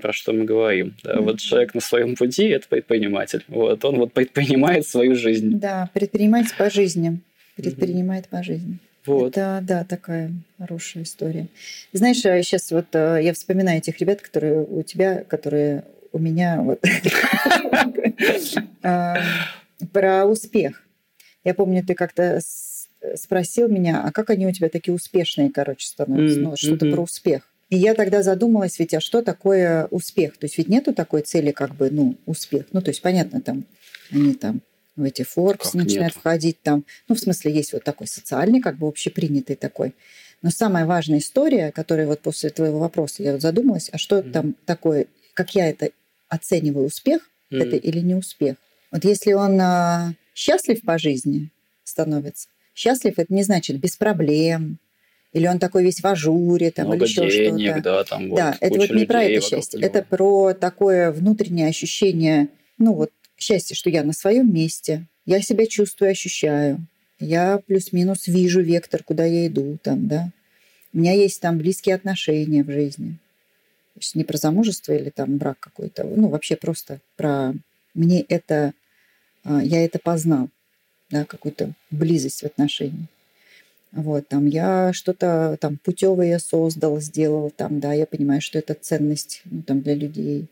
[0.02, 0.96] про что мы говорим.
[1.04, 1.22] Да, mm-hmm.
[1.22, 3.44] Вот человек на своем пути– это предприниматель.
[3.48, 5.60] Вот он вот предпринимает свою жизнь.
[5.60, 7.20] Да, предприниматель по жизни.
[7.56, 8.38] Предпринимает mm-hmm.
[8.38, 8.78] по жизни.
[9.06, 9.30] Вот.
[9.30, 11.48] Это, да, такая хорошая история.
[11.92, 16.84] Знаешь, сейчас вот я вспоминаю этих ребят, которые у тебя, которые у меня вот
[19.92, 20.84] про успех.
[21.50, 22.42] Я помню, ты как-то
[23.16, 26.40] спросил меня, а как они у тебя такие успешные, короче, становятся?
[26.40, 27.42] Ну, что-то про успех.
[27.72, 30.38] И я тогда задумалась, ведь а что такое успех?
[30.38, 32.66] То есть ведь нету такой цели, как бы, ну, успех.
[32.72, 33.66] Ну, то есть, понятно, там,
[34.12, 34.62] они там
[34.96, 36.20] в эти Forbes как начинают нет?
[36.20, 36.86] входить там.
[37.08, 39.96] Ну, в смысле, есть вот такой социальный, как бы общепринятый такой.
[40.44, 44.32] Но самая важная история, которая вот после твоего вопроса я вот задумалась, а что mm.
[44.32, 45.90] там такое, как я это
[46.28, 47.64] оцениваю успех mm.
[47.64, 48.58] это или не успех.
[48.92, 51.50] Вот если он а, счастлив по жизни
[51.84, 54.78] становится, счастлив это не значит без проблем,
[55.34, 57.82] или он такой весь в ажуре, там, Много или еще что-то.
[57.82, 62.48] Да, там, вот, да это вот не про это счастье, это про такое внутреннее ощущение,
[62.78, 66.86] ну вот счастье, что я на своем месте, я себя чувствую, ощущаю,
[67.20, 70.32] я плюс-минус вижу вектор, куда я иду, там, да.
[70.94, 73.18] У меня есть там близкие отношения в жизни.
[73.94, 77.54] То есть не про замужество или там брак какой-то, ну вообще просто про
[77.94, 78.74] мне это,
[79.46, 80.50] я это познал,
[81.10, 83.08] да, какую-то близость в отношении.
[83.92, 89.42] Вот, там я что-то там путевое создал, сделал, там, да, я понимаю, что это ценность
[89.46, 90.46] ну, там, для людей.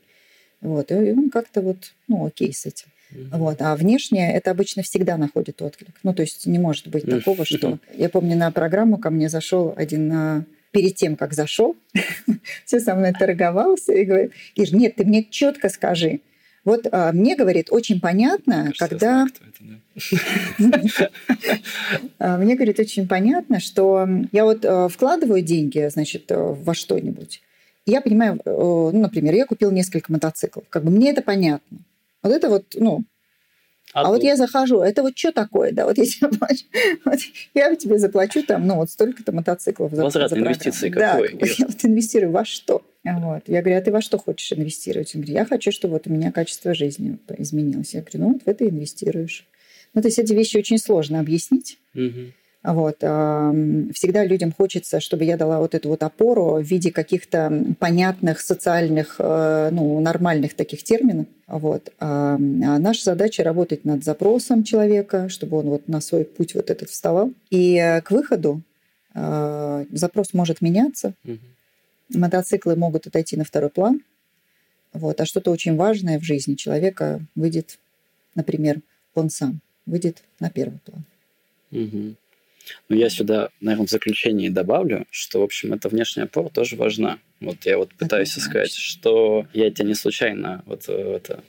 [0.62, 2.88] Вот, и он как-то вот, ну, окей с этим.
[3.12, 3.38] Mm-hmm.
[3.38, 3.62] Вот.
[3.62, 5.96] А внешнее это обычно всегда находит отклик.
[6.04, 7.80] Ну, то есть не может быть такого, что...
[7.96, 11.76] Я помню, на программу ко мне зашел один а, перед тем, как зашел,
[12.66, 16.22] все со мной торговался и говорит, Ир, нет, ты мне четко скажи.
[16.68, 19.26] Вот а, мне, говорит, очень понятно, когда...
[22.20, 27.42] А, мне, говорит, очень понятно, что я вот а, вкладываю деньги, значит, а, во что-нибудь.
[27.86, 30.66] Я понимаю, ну, например, я купил несколько мотоциклов.
[30.70, 31.78] Как бы мне это понятно.
[32.22, 33.06] Вот это вот, ну,
[33.98, 36.66] а, а вот я захожу, это вот что такое, да, вот я тебе плачу,
[37.06, 37.20] вот
[37.56, 41.34] я тебе заплачу там, ну, вот столько-то мотоциклов за Возврат за инвестиций какой?
[41.34, 42.84] Да, я вот инвестирую во что?
[43.04, 43.44] Вот.
[43.48, 45.16] Я говорю, а ты во что хочешь инвестировать?
[45.16, 47.94] Он говорит, я хочу, чтобы вот у меня качество жизни изменилось.
[47.94, 49.48] Я говорю, ну, вот в это инвестируешь.
[49.94, 51.80] Ну, то есть эти вещи очень сложно объяснить.
[51.96, 52.34] Угу.
[52.64, 52.98] Вот.
[52.98, 59.16] Всегда людям хочется, чтобы я дала вот эту вот опору в виде каких-то понятных социальных,
[59.20, 61.28] э, ну, нормальных таких терминов.
[61.48, 61.94] Вот.
[62.00, 66.90] А наша задача работать над запросом человека, чтобы он вот на свой путь вот этот
[66.90, 67.32] вставал.
[67.50, 68.62] И э, к выходу
[69.14, 71.14] э, запрос может меняться.
[71.24, 71.40] Угу.
[72.16, 74.02] Мотоциклы могут отойти на второй план.
[74.94, 75.22] Вот.
[75.22, 77.80] А что-то очень важное в жизни человека выйдет,
[78.36, 78.82] например,
[79.14, 81.04] он сам выйдет на первый план.
[81.72, 82.16] Угу.
[82.90, 87.20] Но я сюда, наверное, в заключении добавлю, что, в общем, эта внешняя опора тоже важна.
[87.40, 91.44] Вот я вот пытаюсь это сказать, что я тебя не случайно вот э, это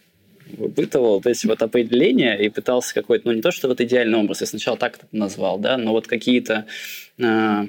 [0.52, 1.14] выпытывал.
[1.14, 4.46] Вот эти вот определения и пытался какой-то, ну не то, что вот идеальный образ, я
[4.46, 6.66] сначала так это назвал, да, но вот какие-то
[7.18, 7.66] э,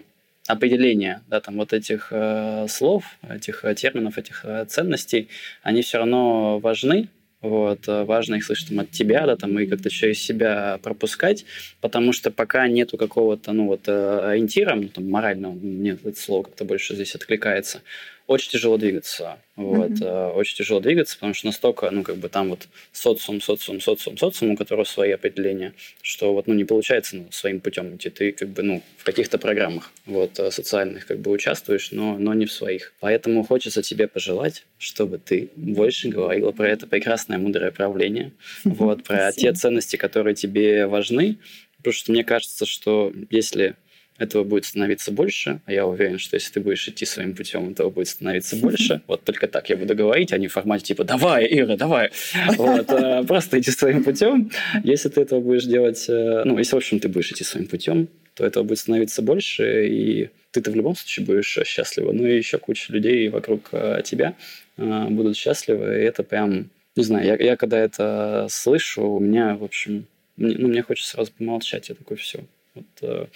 [0.47, 5.29] определения, да, там вот этих э, слов, этих э, терминов, этих э, ценностей,
[5.61, 7.07] они все равно важны,
[7.41, 11.45] вот, э, важно их слышать там, от тебя, да, там, и как-то через себя пропускать,
[11.81, 16.43] потому что пока нету какого-то, ну, вот, э, ориентира, ну, там, морального, мне это слово
[16.43, 17.81] как-то больше здесь откликается,
[18.29, 19.39] очень тяжело двигаться.
[19.55, 20.33] Вот, mm-hmm.
[20.33, 24.51] Очень тяжело двигаться, потому что настолько, ну, как бы там вот социум, социум, социум, социум,
[24.51, 25.73] у которого свои определения,
[26.03, 28.11] что вот, ну, не получается ну, своим путем идти.
[28.11, 32.35] Ты как бы, ну, в каких-то программах вот э, социальных как бы участвуешь, но, но
[32.35, 32.93] не в своих.
[32.99, 38.31] Поэтому хочется тебе пожелать, чтобы ты больше говорила про это прекрасное, мудрое правление,
[38.63, 41.39] вот, про те ценности, которые тебе важны,
[41.77, 43.75] потому что мне кажется, что если
[44.19, 47.89] этого будет становиться больше, а я уверен, что если ты будешь идти своим путем, этого
[47.89, 49.01] будет становиться больше.
[49.07, 52.11] Вот только так я буду говорить, а не в формате типа «давай, Ира, давай!»
[52.57, 54.51] вот, э, Просто иди своим путем.
[54.83, 58.07] Если ты этого будешь делать, э, ну, если, в общем, ты будешь идти своим путем,
[58.35, 62.11] то этого будет становиться больше, и ты-то в любом случае будешь счастлива.
[62.11, 64.35] Ну и еще куча людей вокруг э, тебя
[64.77, 69.63] будут счастливы, и это прям, не знаю, я, я когда это слышу, у меня, в
[69.63, 70.05] общем,
[70.39, 72.39] мне, ну, мне хочется сразу помолчать, я такой, все,
[72.75, 73.27] вот, э,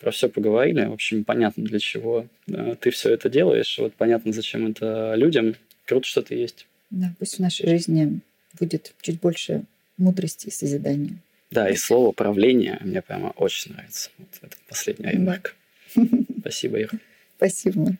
[0.00, 0.84] про все поговорили.
[0.84, 3.78] В общем, понятно, для чего э, ты все это делаешь.
[3.78, 5.54] Вот понятно, зачем это людям.
[5.84, 6.66] Круто, что ты есть.
[6.90, 8.20] Да, пусть в нашей жизни
[8.58, 9.64] будет чуть больше
[9.96, 11.16] мудрости и созидания.
[11.50, 14.10] Да, и слово правление мне прямо очень нравится.
[14.18, 15.52] Вот это последняя ремарка.
[15.94, 16.04] Да.
[16.40, 16.98] Спасибо, Ира.
[17.36, 17.98] Спасибо.